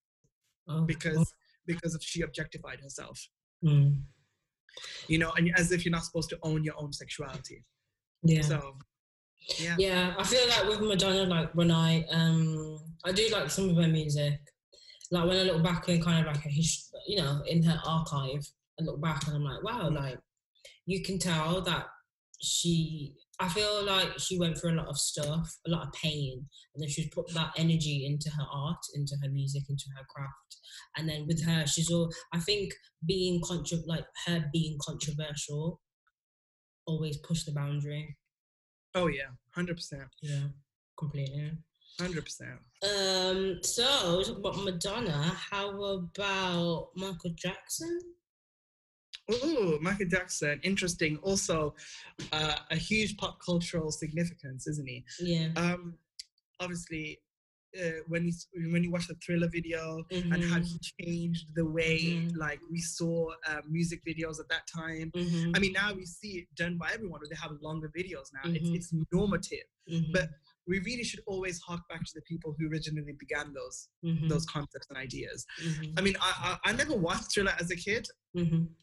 Oh, 0.69 0.83
because 0.83 1.33
because 1.67 1.95
of 1.95 2.03
she 2.03 2.23
objectified 2.23 2.81
herself. 2.81 3.29
mm, 3.65 4.03
You 5.09 5.19
know, 5.19 5.33
and 5.33 5.51
as 5.57 5.73
if 5.73 5.85
you're 5.85 5.93
not 5.93 6.05
supposed 6.05 6.31
to 6.31 6.39
own 6.43 6.63
your 6.65 6.75
own 6.79 6.93
sexuality. 6.93 7.65
yeah. 8.23 8.43
So 8.43 8.77
yeah. 9.59 9.77
Yeah, 9.79 10.15
I 10.19 10.25
feel 10.25 10.47
like 10.49 10.69
with 10.69 10.81
Madonna, 10.81 11.25
like 11.25 11.55
when 11.55 11.71
I 11.71 12.05
um 12.11 12.79
I 13.05 13.13
do 13.13 13.29
like 13.33 13.51
some 13.51 13.71
of 13.71 13.77
her 13.77 13.89
music. 13.89 14.41
Like 15.11 15.27
when 15.27 15.39
I 15.39 15.43
look 15.51 15.63
back 15.63 15.89
in 15.89 16.03
kind 16.03 16.27
of 16.27 16.35
like 16.35 16.45
a 16.45 16.49
his, 16.51 16.91
you 17.07 17.17
know, 17.17 17.41
in 17.47 17.63
her 17.63 17.81
archive, 17.87 18.47
I 18.79 18.85
look 18.85 19.01
back 19.01 19.27
and 19.27 19.37
I'm 19.37 19.45
like, 19.45 19.63
wow, 19.65 19.89
Mm. 19.89 19.95
like 19.97 20.19
you 20.87 21.03
can 21.03 21.19
tell 21.19 21.61
that 21.63 21.87
she. 22.43 23.15
I 23.41 23.49
feel 23.49 23.85
like 23.85 24.19
she 24.19 24.37
went 24.37 24.59
through 24.59 24.73
a 24.73 24.81
lot 24.81 24.89
of 24.89 24.99
stuff, 24.99 25.49
a 25.65 25.71
lot 25.71 25.87
of 25.87 25.93
pain, 25.93 26.45
and 26.75 26.83
then 26.83 26.89
she's 26.91 27.09
put 27.15 27.33
that 27.35 27.53
energy 27.57 28.05
into 28.05 28.29
her 28.37 28.45
art, 28.53 28.79
into 28.97 29.15
her 29.23 29.29
music, 29.31 29.63
into 29.69 29.85
her 29.97 30.05
craft. 30.11 30.57
And 30.97 31.09
then 31.09 31.25
with 31.29 31.45
her, 31.47 31.65
she's 31.67 31.91
all. 31.91 32.11
I 32.35 32.41
think 32.41 32.73
being 33.07 33.41
contro- 33.47 33.79
like 33.87 34.05
her 34.27 34.45
being 34.53 34.77
controversial, 34.85 35.81
always 36.87 37.17
push 37.19 37.45
the 37.45 37.53
boundary. 37.53 38.17
Oh 38.95 39.07
yeah, 39.07 39.31
hundred 39.55 39.77
percent. 39.77 40.09
Yeah, 40.23 40.49
completely. 40.99 41.53
Hundred 42.01 42.25
percent. 42.25 42.59
Um, 42.83 43.59
so 43.63 44.23
talk 44.23 44.39
about 44.39 44.65
Madonna. 44.65 45.37
How 45.51 45.71
about 45.71 46.91
Michael 46.95 47.35
Jackson? 47.35 48.01
Oh, 49.31 49.79
Michael 49.83 50.07
Jackson, 50.09 50.59
interesting. 50.63 51.19
Also, 51.19 51.75
uh, 52.33 52.57
a 52.71 52.77
huge 52.77 53.17
pop 53.19 53.39
cultural 53.45 53.91
significance, 53.91 54.67
isn't 54.67 54.89
he? 54.89 55.05
Yeah. 55.21 55.49
Um, 55.57 55.95
obviously, 56.61 57.19
uh, 57.77 58.01
when 58.09 58.27
you 58.27 58.33
when 58.73 58.83
you 58.83 58.91
watch 58.91 59.07
the 59.09 59.15
Thriller 59.25 59.49
video 59.49 60.05
and 60.33 60.43
how 60.45 60.61
he 60.61 60.79
changed 61.01 61.47
the 61.55 61.67
way 61.67 61.99
Mhm. 62.01 62.37
like 62.37 62.61
we 62.71 62.81
saw 62.81 63.31
uh, 63.47 63.61
music 63.69 64.01
videos 64.07 64.41
at 64.41 64.49
that 64.49 64.67
time. 64.67 65.11
mhm, 65.15 65.53
I 65.55 65.59
mean, 65.59 65.73
now 65.73 65.93
we 65.93 66.05
see 66.07 66.33
it 66.41 66.47
done 66.55 66.79
by 66.79 66.91
everyone. 66.93 67.21
Or 67.23 67.29
they 67.29 67.37
have 67.37 67.53
longer 67.61 67.91
videos 67.97 68.29
now. 68.33 68.51
It's, 68.57 68.69
it's 68.77 68.91
normative, 69.13 69.67
mhm, 69.91 70.13
but 70.13 70.29
we 70.67 70.79
really 70.81 71.05
should 71.05 71.23
always 71.27 71.59
hark 71.61 71.81
back 71.89 72.03
to 72.05 72.13
the 72.15 72.23
people 72.23 72.55
who 72.59 72.69
originally 72.71 73.15
began 73.25 73.53
those 73.53 73.89
those 74.29 74.45
concepts 74.47 74.87
and 74.91 74.99
ideas. 74.99 75.45
I 75.97 76.01
mean, 76.01 76.17
I 76.21 76.59
I, 76.65 76.71
I 76.71 76.73
never 76.73 76.95
watched 76.97 77.33
Thriller 77.33 77.55
as 77.61 77.71
a 77.71 77.77
kid. 77.77 78.07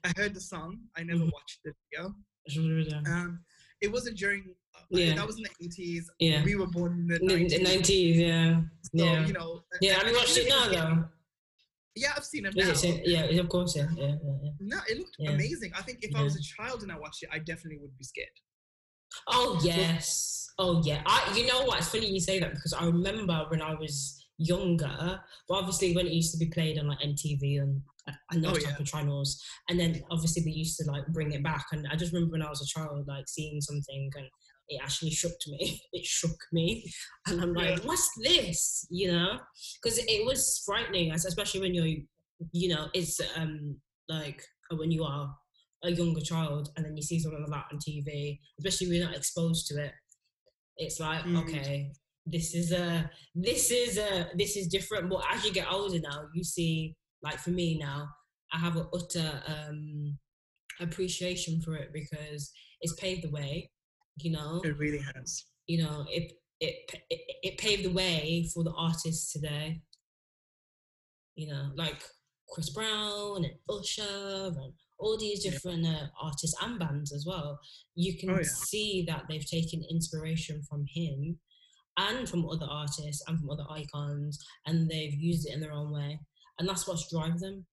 I 0.03 0.11
heard 0.17 0.33
the 0.33 0.41
song. 0.41 0.71
I 0.95 1.03
never 1.03 1.25
watched 1.37 1.59
the 1.63 1.73
video. 1.83 2.15
Um, 3.13 3.39
it 3.81 3.91
wasn't 3.91 4.17
during. 4.17 4.43
Yeah. 4.89 5.15
That 5.15 5.27
was 5.27 5.37
in 5.37 5.43
the 5.43 5.49
eighties. 5.65 6.09
Yeah. 6.19 6.43
We 6.43 6.55
were 6.55 6.67
born 6.67 6.93
in 6.99 7.07
the 7.07 7.59
nineties. 7.61 8.17
yeah. 8.17 8.61
So 8.95 9.03
yeah. 9.03 9.25
you 9.25 9.33
know. 9.33 9.61
Yeah, 9.81 9.93
have 9.95 10.07
you 10.07 10.13
watched 10.15 10.37
it 10.37 10.49
now 10.49 10.69
though? 10.69 11.05
Yeah, 11.95 12.11
I've 12.15 12.25
seen 12.25 12.45
it 12.45 12.53
now. 12.55 12.73
same- 12.73 13.01
yeah, 13.05 13.23
of 13.23 13.47
course, 13.47 13.73
yeah, 13.75 13.87
yeah, 13.95 14.07
yeah, 14.21 14.35
yeah. 14.43 14.49
No, 14.59 14.77
it 14.89 14.97
looked 14.97 15.15
Yeah. 15.17 15.31
amazing. 15.31 15.71
I 15.77 15.81
think 15.81 15.99
if 16.01 16.13
I 16.15 16.21
was 16.23 16.35
a 16.35 16.41
child 16.41 16.83
and 16.83 16.91
I 16.91 16.97
watched 16.99 17.23
it, 17.23 17.29
I 17.31 17.39
definitely 17.39 17.77
would 17.81 17.97
be 17.97 18.03
scared. 18.03 18.27
Oh 19.27 19.59
yes. 19.63 20.49
Oh 20.59 20.81
yeah. 20.83 21.01
I 21.05 21.33
you 21.37 21.47
know 21.47 21.63
what? 21.63 21.79
It's 21.79 21.87
funny 21.89 22.07
you 22.07 22.19
say 22.19 22.39
that 22.39 22.53
because 22.53 22.73
I 22.73 22.85
remember 22.85 23.45
when 23.49 23.61
I 23.61 23.73
was 23.75 24.21
younger, 24.37 25.21
but 25.47 25.55
obviously 25.55 25.95
when 25.95 26.05
it 26.07 26.11
used 26.11 26.33
to 26.33 26.37
be 26.37 26.47
played 26.51 26.77
on 26.79 26.87
like 26.87 26.99
MTV 26.99 27.61
and 27.61 27.81
uh, 28.07 28.13
and 28.31 28.43
those 28.43 28.57
Oh, 28.57 28.59
type 28.59 28.75
yeah. 28.77 28.81
of 28.81 28.85
channels, 28.85 29.41
and 29.69 29.79
then 29.79 30.01
obviously 30.11 30.43
they 30.43 30.51
used 30.51 30.77
to 30.79 30.91
like 30.91 31.07
bring 31.07 31.31
it 31.31 31.43
back, 31.43 31.65
and 31.71 31.87
I 31.91 31.95
just 31.95 32.11
remember 32.13 32.33
when 32.33 32.41
I 32.43 32.49
was 32.49 32.61
a 32.61 32.65
child 32.79 33.07
like 33.07 33.27
seeing 33.27 33.61
something 33.61 34.09
and 34.15 34.25
it 34.69 34.81
actually 34.81 35.11
shook 35.11 35.37
me. 35.47 35.81
It 35.93 36.05
shook 36.05 36.37
me, 36.51 36.91
and 37.27 37.41
I'm 37.41 37.53
like, 37.53 37.77
Yeah. 37.79 37.85
what's 37.85 38.09
this? 38.17 38.85
You 38.89 39.11
know, 39.11 39.39
because 39.81 39.97
it 39.99 40.25
was 40.25 40.61
frightening, 40.65 41.11
especially 41.11 41.61
when 41.61 41.73
you're, 41.73 41.97
you 42.51 42.69
know, 42.69 42.87
it's 42.93 43.19
um 43.37 43.77
like 44.09 44.43
when 44.71 44.91
you 44.91 45.03
are 45.03 45.33
a 45.83 45.91
younger 45.91 46.21
child 46.21 46.69
and 46.75 46.85
then 46.85 46.95
you 46.97 47.03
see 47.03 47.19
something 47.19 47.41
like 47.41 47.51
that 47.51 47.65
on 47.73 47.79
TV, 47.79 48.39
especially 48.59 48.87
when 48.87 48.97
you're 48.97 49.05
not 49.07 49.15
exposed 49.17 49.67
to 49.67 49.83
it. 49.83 49.93
It's 50.77 50.99
like, 50.99 51.23
Mm. 51.23 51.41
okay, 51.43 51.91
this 52.25 52.53
is 52.55 52.71
a, 52.71 53.09
this 53.35 53.71
is 53.71 53.97
a, 53.97 54.29
this 54.35 54.57
is 54.57 54.67
different. 54.67 55.09
But 55.09 55.23
as 55.31 55.45
you 55.45 55.53
get 55.53 55.71
older 55.71 55.99
now, 55.99 56.27
you 56.33 56.43
see, 56.43 56.95
like 57.21 57.37
for 57.39 57.51
me 57.51 57.77
now, 57.77 58.07
I 58.51 58.57
have 58.59 58.75
an 58.77 58.87
utter 58.93 59.41
um, 59.47 60.17
appreciation 60.81 61.61
for 61.61 61.75
it 61.75 61.91
because 61.93 62.51
it's 62.81 62.93
paved 62.95 63.23
the 63.23 63.29
way. 63.29 63.69
You 64.17 64.31
know, 64.31 64.61
It 64.63 64.77
really 64.77 64.99
has. 64.99 65.45
you 65.67 65.83
know, 65.83 66.05
it 66.09 66.31
it 66.59 66.75
it, 67.09 67.19
it 67.43 67.57
paved 67.57 67.83
the 67.83 67.91
way 67.93 68.49
for 68.53 68.63
the 68.63 68.73
artists 68.77 69.31
today. 69.33 69.81
You 71.35 71.47
know, 71.51 71.71
like 71.75 72.01
Chris 72.49 72.69
Brown 72.69 73.43
and 73.43 73.53
Usher 73.69 74.53
and 74.55 74.73
all 74.97 75.17
these 75.17 75.43
Yeah. 75.43 75.51
different 75.51 75.85
uh, 75.85 76.07
artists 76.21 76.55
and 76.61 76.79
bands 76.79 77.11
as 77.11 77.25
well. 77.27 77.59
You 77.95 78.17
can 78.17 78.29
Oh, 78.29 78.37
yeah. 78.37 78.43
see 78.43 79.03
that 79.07 79.25
they've 79.27 79.45
taken 79.45 79.83
inspiration 79.89 80.63
from 80.69 80.85
him 80.87 81.39
and 81.97 82.27
from 82.29 82.47
other 82.47 82.67
artists 82.69 83.21
and 83.27 83.37
from 83.39 83.49
other 83.49 83.65
icons, 83.69 84.39
and 84.65 84.89
they've 84.89 85.13
used 85.13 85.47
it 85.47 85.53
in 85.53 85.59
their 85.59 85.71
own 85.73 85.91
way, 85.91 86.19
and 86.59 86.67
that's 86.67 86.87
what's 86.87 87.09
drives 87.11 87.41
them. 87.41 87.65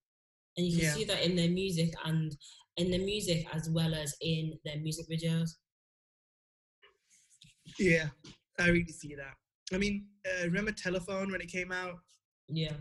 And 0.57 0.65
you 0.67 0.73
can 0.73 0.83
Yeah. 0.83 0.93
see 0.93 1.03
that 1.05 1.23
in 1.23 1.35
their 1.35 1.49
music 1.49 1.93
and 2.03 2.35
in 2.77 2.91
their 2.91 2.99
music 3.01 3.47
as 3.53 3.69
well 3.69 3.93
as 3.95 4.13
in 4.21 4.59
their 4.65 4.79
music 4.79 5.05
videos. 5.09 5.49
Yeah, 7.79 8.09
I 8.59 8.67
really 8.69 8.91
see 8.91 9.15
that. 9.15 9.35
I 9.73 9.77
mean, 9.77 10.05
uh, 10.25 10.45
remember 10.45 10.71
Telephone 10.71 11.31
when 11.31 11.41
it 11.41 11.47
came 11.51 11.71
out 11.71 11.99
Yeah, 12.49 12.73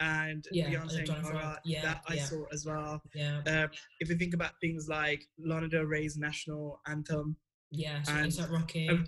and 0.00 0.46
Yeah, 0.52 0.70
Beyonce 0.70 1.08
and 1.08 1.58
yeah, 1.64 1.82
that 1.82 2.02
I 2.08 2.14
yeah. 2.14 2.24
saw 2.24 2.44
as 2.52 2.64
well. 2.64 3.02
yeah. 3.14 3.42
Um, 3.46 3.70
if 4.00 4.08
you 4.08 4.16
think 4.16 4.34
about 4.34 4.52
things 4.60 4.88
like 4.88 5.24
Lana 5.38 5.68
Del 5.68 5.82
Rey's 5.84 6.16
national 6.16 6.80
anthem, 6.86 7.36
Yeah, 7.70 8.02
so 8.02 8.12
And- 8.12 8.34
like 8.38 8.50
Rocky. 8.50 8.88
um, 8.88 9.06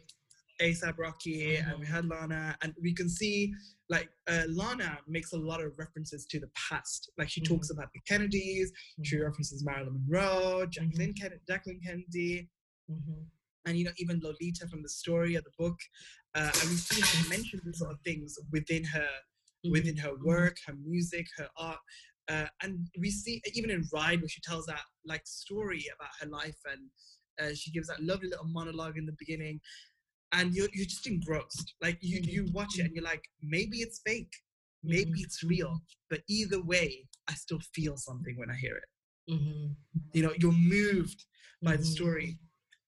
ASAP 0.61 0.98
Rocky, 0.98 1.57
and 1.57 1.81
we 1.81 1.87
had 1.87 2.05
Lana, 2.05 2.55
and 2.61 2.74
we 2.83 2.92
can 2.92 3.09
see 3.09 3.55
like 3.88 4.11
uh, 4.29 4.44
Lana 4.48 5.00
makes 5.09 5.33
a 5.33 5.37
lot 5.38 5.62
of 5.62 5.79
references 5.79 6.26
to 6.26 6.38
the 6.38 6.48
past. 6.55 7.11
Like 7.16 7.31
she 7.31 7.40
talks 7.40 7.70
about 7.70 7.90
the 7.94 8.00
Kennedys, 8.07 8.70
she 9.03 9.16
Mhm, 9.16 9.24
references 9.24 9.64
Marilyn 9.64 9.94
Monroe, 9.94 10.66
Mm-hmm. 10.66 10.70
Jacqueline, 10.70 11.14
Ken- 11.14 11.40
Jacqueline 11.48 11.81
Kennedy, 11.81 12.50
mhm, 12.90 13.24
and 13.66 13.77
you 13.77 13.85
know 13.85 13.92
even 13.99 14.20
Lolita 14.23 14.66
from 14.68 14.83
the 14.83 14.88
story 14.88 15.35
of 15.35 15.44
the 15.44 15.51
book. 15.59 15.79
Uh, 16.35 16.51
and 16.61 16.70
we 16.70 16.77
see 16.77 17.01
her 17.01 17.29
mention 17.29 17.61
these 17.64 17.79
sort 17.79 17.92
of 17.92 18.01
things 18.03 18.38
within 18.53 18.85
her 18.85 19.09
mhm, 19.64 19.73
within 19.73 19.96
her 19.96 20.12
work, 20.25 20.57
her 20.66 20.75
music, 20.75 21.27
her 21.37 21.49
art. 21.57 21.79
Uh, 22.29 22.46
and 22.62 22.87
we 22.99 23.11
see 23.11 23.42
even 23.55 23.70
in 23.70 23.85
Ride 23.92 24.20
where 24.20 24.29
she 24.29 24.40
tells 24.40 24.66
that 24.66 24.81
like 25.05 25.23
story 25.27 25.85
about 25.94 26.11
her 26.20 26.27
life 26.29 26.59
and 26.70 26.88
uh, 27.40 27.55
she 27.55 27.70
gives 27.73 27.88
that 27.88 28.03
lovely 28.03 28.29
little 28.29 28.46
monologue 28.46 28.96
in 28.96 29.07
the 29.07 29.16
beginning 29.18 29.61
and 30.33 30.55
you're, 30.55 30.68
you're 30.73 30.87
just 30.87 31.07
engrossed. 31.07 31.75
Like 31.81 31.99
you, 32.01 32.20
you 32.23 32.46
watch 32.53 32.79
it 32.79 32.83
and 32.87 32.94
you're 32.94 33.05
like, 33.05 33.25
maybe 33.42 33.79
it's 33.79 34.01
fake, 34.07 34.33
maybe 34.85 35.11
Mhm. 35.11 35.23
it's 35.23 35.42
real, 35.42 35.81
but 36.09 36.23
either 36.29 36.62
way, 36.62 37.09
I 37.29 37.35
still 37.35 37.61
feel 37.75 37.96
something 37.96 38.37
when 38.37 38.51
I 38.51 38.55
hear 38.57 38.77
it. 38.77 38.85
mhm, 39.29 39.77
You 40.12 40.23
know, 40.23 40.33
you're 40.38 40.53
moved 40.53 41.25
by 41.64 41.77
the 41.77 41.85
mhm, 41.85 41.92
story. 41.94 42.38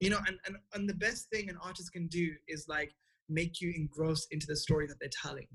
You 0.02 0.10
know, 0.10 0.18
and, 0.26 0.36
and, 0.46 0.56
and 0.74 0.88
the 0.88 0.94
best 1.06 1.30
thing 1.30 1.48
an 1.48 1.58
artist 1.62 1.92
can 1.92 2.08
do 2.08 2.26
is 2.48 2.66
like 2.68 2.92
make 3.28 3.60
you 3.60 3.72
engrossed 3.76 4.28
into 4.32 4.46
the 4.48 4.56
story 4.56 4.86
that 4.88 4.96
they're 5.00 5.16
telling. 5.26 5.46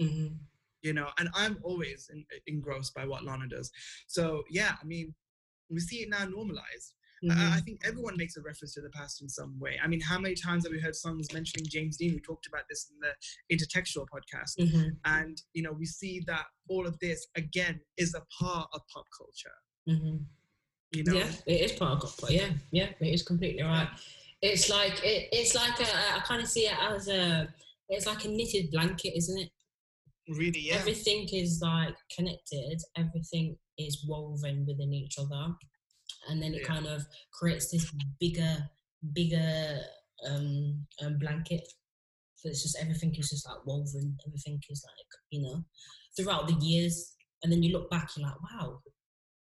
Mhm, 0.00 0.38
you 0.82 0.94
know 0.94 1.08
and 1.18 1.28
i'm 1.34 1.58
always 1.62 2.08
en- 2.10 2.24
engrossed 2.46 2.94
by 2.94 3.04
what 3.04 3.22
lana 3.24 3.46
does. 3.46 3.70
So 4.06 4.44
yeah 4.48 4.74
i 4.82 4.84
mean 4.86 5.14
we 5.68 5.80
see 5.80 5.98
it 6.04 6.08
now 6.08 6.24
normalized. 6.24 6.94
I, 7.28 7.34
I 7.56 7.60
mhm, 7.60 7.64
think 7.66 7.80
everyone 7.84 8.16
makes 8.16 8.36
a 8.38 8.42
reference 8.42 8.72
to 8.74 8.80
the 8.80 8.90
past 8.90 9.20
in 9.22 9.28
some 9.28 9.52
way. 9.60 9.78
I 9.84 9.86
mean 9.92 10.00
how 10.00 10.18
many 10.18 10.34
times 10.34 10.64
have 10.64 10.72
we 10.72 10.80
heard 10.80 10.96
songs 10.96 11.26
mentioning 11.34 11.66
james 11.68 11.96
dean? 11.98 12.14
We 12.14 12.20
talked 12.20 12.46
about 12.46 12.64
this 12.70 12.90
in 12.90 12.96
the 13.06 13.12
intertextual 13.54 14.06
podcast. 14.14 14.54
Mhm, 14.58 14.96
and 15.04 15.36
you 15.52 15.62
know 15.64 15.72
we 15.72 15.86
see 15.86 16.14
that 16.26 16.46
all 16.68 16.86
of 16.86 16.98
this 17.00 17.26
again 17.36 17.76
is 17.98 18.14
a 18.14 18.22
part 18.42 18.68
of 18.72 18.80
pop 18.92 19.06
culture. 19.20 19.58
Mhm. 19.86 20.24
You 20.92 21.04
know 21.04 21.14
Yeah, 21.14 21.28
it 21.46 21.60
is 21.60 21.72
part 21.72 21.92
of 21.92 22.00
gospel. 22.00 22.30
Yeah, 22.30 22.50
yeah, 22.72 22.88
it 23.00 23.06
is 23.14 23.22
completely 23.22 23.62
right. 23.62 23.88
It's 24.42 24.68
like 24.70 24.94
it, 25.04 25.28
it's 25.32 25.54
like 25.54 25.78
a, 25.80 26.16
I 26.16 26.20
kind 26.24 26.42
of 26.42 26.48
see 26.48 26.62
it 26.66 26.76
as 26.80 27.08
a 27.08 27.48
it's 27.88 28.06
like 28.06 28.24
a 28.24 28.28
knitted 28.28 28.70
blanket, 28.70 29.16
isn't 29.16 29.38
it? 29.38 29.50
really 30.28 30.60
yeah 30.60 30.76
Everything 30.76 31.28
is 31.32 31.60
like 31.62 31.94
connected. 32.14 32.80
Everything 32.96 33.56
is 33.78 34.04
woven 34.08 34.64
within 34.66 34.92
each 34.92 35.16
other, 35.18 35.54
and 36.28 36.42
then 36.42 36.54
it 36.54 36.62
Yeah. 36.62 36.68
kind 36.68 36.86
of 36.86 37.02
creates 37.32 37.70
this 37.70 37.90
bigger, 38.20 38.68
bigger 39.12 39.80
um, 40.28 40.86
um 41.02 41.18
blanket. 41.18 41.66
So 42.36 42.48
it's 42.48 42.62
just 42.62 42.78
everything 42.80 43.14
is 43.16 43.30
just 43.30 43.46
like 43.48 43.66
woven. 43.66 44.16
Everything 44.26 44.60
is 44.70 44.84
like 44.86 45.06
you 45.30 45.42
know 45.42 45.64
throughout 46.16 46.46
the 46.48 46.54
years, 46.64 47.14
and 47.42 47.52
then 47.52 47.62
you 47.62 47.72
look 47.72 47.90
back, 47.90 48.10
you're 48.16 48.26
like, 48.26 48.36
wow, 48.42 48.80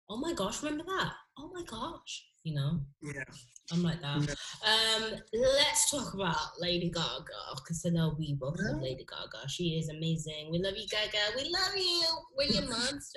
oh 0.09 0.17
my 0.17 0.33
gosh, 0.33 0.61
remember 0.63 0.85
that? 0.85 1.13
Oh 1.37 1.51
my 1.53 1.63
gosh, 1.63 2.25
you 2.43 2.55
know, 2.55 2.81
yeah 3.01 3.23
I'm 3.71 3.81
like 3.81 3.99
that. 4.01 4.17
Um, 4.17 5.19
let's 5.33 5.89
talk 5.89 6.13
about 6.13 6.37
Lady 6.59 6.91
Gaga 6.91 7.55
because 7.55 7.83
I 7.85 7.89
know 7.89 8.15
we 8.17 8.35
both 8.39 8.57
love 8.59 8.81
Lady 8.81 9.05
Gaga. 9.09 9.49
She 9.49 9.79
is 9.79 9.89
amazing. 9.89 10.49
We 10.51 10.59
love 10.59 10.75
you, 10.77 10.85
Gaga. 10.87 11.35
We 11.35 11.49
love 11.49 11.75
you. 11.75 12.03
We're 12.37 12.45
your 12.45 12.61
monsters. 12.69 13.07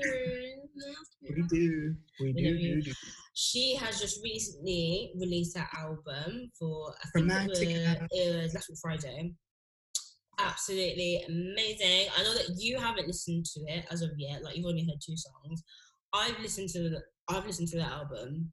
we 1.23 1.43
do 1.43 1.95
we 2.21 2.33
We 2.33 2.33
do, 2.33 2.59
do, 2.59 2.83
do. 2.83 2.93
She 3.35 3.75
has 3.77 4.01
just 4.01 4.23
recently 4.23 5.13
released 5.17 5.59
her 5.59 5.69
album 5.79 6.51
for 6.59 6.95
I 7.05 7.09
think 7.13 7.31
it 7.31 7.49
was, 7.49 7.61
it 8.11 8.43
was 8.43 8.55
last 8.55 8.71
Friday. 8.81 9.35
Absolutely 10.39 11.25
amazing. 11.29 12.09
I 12.17 12.23
know 12.23 12.35
that 12.35 12.57
you 12.59 12.79
haven't 12.79 13.07
listened 13.07 13.45
to 13.45 13.61
it 13.67 13.85
as 13.91 14.01
of 14.01 14.11
yet. 14.17 14.43
Like 14.43 14.57
you've 14.57 14.67
only 14.67 14.87
heard 14.87 15.01
two 15.05 15.17
songs. 15.17 15.63
I've 16.13 16.39
listened 16.41 16.69
to 16.71 16.81
the 16.91 17.03
I've 17.29 17.47
listened 17.47 17.69
to 17.69 17.77
the 17.79 17.85
album. 17.85 18.53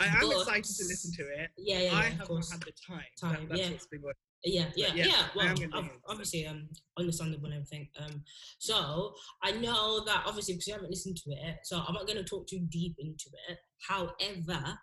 i 0.00 0.06
am 0.06 0.20
But- 0.20 0.40
excited 0.40 0.64
to 0.64 0.84
listen 0.84 1.12
to 1.16 1.22
it 1.42 1.50
Yeah, 1.56 1.78
yeah, 1.78 1.90
yeah 1.90 1.96
i 1.98 2.06
of 2.06 2.12
have 2.18 2.30
not 2.30 2.48
had 2.50 2.60
the 2.60 2.72
time, 2.86 3.04
Time, 3.20 3.32
That- 3.32 3.48
that's 3.50 3.60
yeah. 3.60 3.70
what's 3.70 3.86
been 3.86 4.00
going 4.02 4.14
Yeah, 4.44 4.70
yeah, 4.76 4.94
yeah, 4.94 5.04
yeah. 5.06 5.28
Well, 5.36 5.46
am 5.48 5.54
gonna 5.54 5.76
ob- 5.76 5.84
listen. 5.84 6.00
obviously, 6.08 6.46
um, 6.46 6.68
understandable 6.96 7.44
and 7.46 7.54
everything. 7.54 7.90
Um, 8.00 8.24
so 8.58 9.12
I 9.42 9.50
know 9.52 10.02
that 10.06 10.24
obviously 10.26 10.54
because 10.54 10.66
you 10.68 10.72
haven't 10.74 10.90
listened 10.90 11.16
to 11.24 11.30
it, 11.30 11.56
so 11.64 11.82
I'm 11.86 11.92
not 11.94 12.06
going 12.06 12.16
to 12.16 12.24
talk 12.24 12.46
too 12.46 12.66
deep 12.70 12.94
into 12.98 13.28
it. 13.50 13.58
However, 13.88 14.78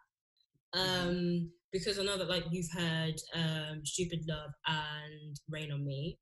Mm-hmm. 0.76 1.08
um, 1.10 1.52
because 1.72 1.98
I 1.98 2.04
know 2.04 2.18
that 2.18 2.30
like 2.30 2.44
you've 2.52 2.70
heard 2.72 3.16
um, 3.34 3.84
"Stupid 3.86 4.22
Love" 4.28 4.52
and 4.68 5.36
"Rain 5.50 5.72
on 5.72 5.84
Me." 5.86 6.20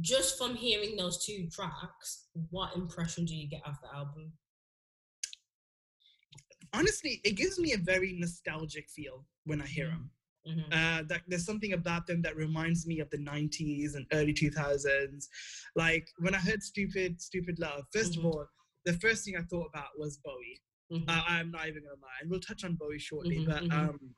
Just 0.00 0.38
from 0.38 0.54
hearing 0.54 0.96
those 0.96 1.24
two 1.24 1.48
tracks, 1.50 2.26
what 2.50 2.76
impression 2.76 3.24
do 3.24 3.34
you 3.34 3.48
get 3.48 3.62
of 3.66 3.76
the 3.82 3.94
album? 3.94 4.32
honestly, 6.74 7.20
it 7.24 7.32
gives 7.36 7.58
me 7.58 7.72
a 7.72 7.78
very 7.78 8.12
nostalgic 8.18 8.88
feel 8.90 9.24
when 9.44 9.60
I 9.62 9.66
hear 9.66 9.88
them. 9.88 10.10
hmm 10.46 10.60
Uh, 10.72 11.02
that 11.08 11.22
there's 11.26 11.46
something 11.46 11.72
about 11.72 12.06
them 12.06 12.20
that 12.22 12.36
reminds 12.36 12.86
me 12.86 13.00
of 13.00 13.08
the 13.10 13.18
90s 13.18 13.94
and 13.94 14.06
early 14.12 14.34
2000s. 14.34 15.28
Like 15.76 16.06
when 16.18 16.34
I 16.34 16.38
heard 16.38 16.62
"Stupid, 16.62 17.20
Stupid 17.22 17.58
Love," 17.58 17.84
1st 17.92 18.14
Mhm. 18.14 18.18
of 18.18 18.24
all, 18.26 18.46
the 18.84 18.92
first 18.94 19.24
thing 19.24 19.36
I 19.36 19.42
thought 19.42 19.68
about 19.72 19.98
was 19.98 20.18
Bowie. 20.18 20.60
hmm 20.90 21.08
Uh, 21.08 21.22
I'm 21.26 21.50
not 21.50 21.68
even 21.68 21.82
gonna 21.84 22.00
lie, 22.02 22.18
and 22.20 22.30
we'll 22.30 22.40
touch 22.40 22.64
on 22.64 22.74
Bowie 22.74 22.98
shortly. 22.98 23.38
Mhm, 23.38 23.46
but 23.46 23.64
mhm. 23.64 23.72
um, 23.72 24.14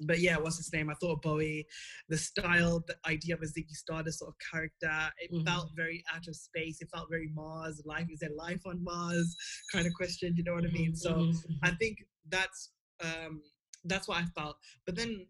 but 0.00 0.20
yeah, 0.20 0.36
what's 0.36 0.56
his 0.58 0.72
name? 0.72 0.90
I 0.90 0.94
thought 0.94 1.12
of 1.16 1.20
Bowie, 1.22 1.66
the 2.08 2.16
style, 2.16 2.84
the 2.86 2.96
idea 3.06 3.34
of 3.34 3.42
a 3.42 3.46
Ziggy 3.46 3.74
Stardust 3.74 4.20
sort 4.20 4.30
of 4.34 4.36
character. 4.50 5.12
It 5.18 5.32
Mhm. 5.32 5.44
felt 5.44 5.70
very 5.74 6.04
out 6.14 6.28
of 6.28 6.36
space. 6.36 6.80
It 6.80 6.88
felt 6.90 7.08
very 7.10 7.28
Mars. 7.28 7.82
Life 7.84 8.08
is 8.10 8.20
there 8.20 8.30
life 8.30 8.62
on 8.66 8.82
Mars? 8.82 9.36
Kind 9.72 9.86
of 9.86 9.94
question. 9.94 10.36
You 10.36 10.44
know 10.44 10.54
what 10.54 10.64
I 10.64 10.68
mean? 10.68 10.94
So. 10.94 11.10
Mhm, 11.14 11.58
I 11.62 11.70
think 11.72 12.06
that's 12.28 12.70
um, 13.00 13.42
that's 13.88 14.08
what 14.08 14.18
I 14.18 14.24
felt. 14.40 14.56
But 14.86 14.96
then 14.96 15.26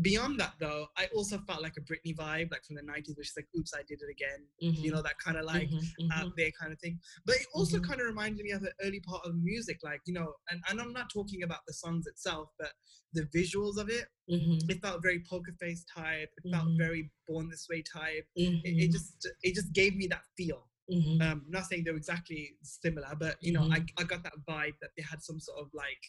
beyond 0.00 0.38
that, 0.40 0.54
though, 0.60 0.86
I 0.96 1.06
also 1.14 1.38
felt 1.46 1.62
like 1.62 1.74
a 1.78 1.80
Britney 1.80 2.14
vibe, 2.16 2.50
like 2.50 2.64
from 2.64 2.76
the 2.76 2.82
'90s, 2.82 3.16
which 3.16 3.28
is 3.28 3.34
like, 3.36 3.48
"Oops, 3.56 3.72
I 3.74 3.82
did 3.88 4.00
it 4.02 4.10
again." 4.10 4.46
mhm, 4.62 4.82
You 4.84 4.92
know, 4.92 5.02
that 5.02 5.18
kind 5.18 5.36
of 5.36 5.44
like 5.44 5.68
mhm, 5.70 5.80
mhm, 6.00 6.10
out 6.12 6.32
there 6.36 6.50
kind 6.58 6.72
of 6.72 6.80
thing. 6.80 7.00
But 7.26 7.36
it 7.36 7.46
also 7.54 7.78
Mhm. 7.78 7.86
kind 7.88 8.00
of 8.00 8.06
reminded 8.06 8.44
me 8.44 8.52
of 8.52 8.62
the 8.62 8.72
early 8.82 9.00
part 9.00 9.24
of 9.24 9.34
music, 9.36 9.78
like 9.82 10.00
you 10.06 10.14
know, 10.14 10.34
and, 10.50 10.60
and 10.68 10.80
I'm 10.80 10.92
not 10.92 11.10
talking 11.12 11.42
about 11.42 11.60
the 11.66 11.72
songs 11.74 12.06
itself, 12.06 12.50
but 12.58 12.72
the 13.12 13.22
visuals 13.34 13.78
of 13.78 13.88
it. 13.88 14.06
mhm, 14.28 14.70
It 14.70 14.80
felt 14.80 15.02
very 15.02 15.20
poker 15.28 15.52
face 15.60 15.84
type. 15.92 16.30
It 16.36 16.50
felt 16.50 16.66
Mhm. 16.68 16.78
very 16.78 17.10
Born 17.26 17.48
This 17.48 17.66
Way 17.68 17.82
type. 17.82 18.26
It, 18.36 18.60
it 18.64 18.92
just 18.92 19.26
it 19.42 19.54
just 19.54 19.72
gave 19.72 19.96
me 19.96 20.06
that 20.08 20.22
feel. 20.36 20.68
mhm. 20.90 21.20
Um, 21.22 21.44
not 21.48 21.64
saying 21.66 21.84
they 21.84 21.90
were 21.90 21.96
exactly 21.96 22.56
similar, 22.62 23.14
but 23.18 23.36
you 23.42 23.52
know, 23.52 23.68
I, 23.72 23.84
I 23.98 24.04
got 24.04 24.22
that 24.24 24.34
vibe 24.48 24.74
that 24.80 24.90
they 24.96 25.02
had 25.02 25.22
some 25.22 25.40
sort 25.40 25.58
of 25.58 25.68
like 25.74 26.02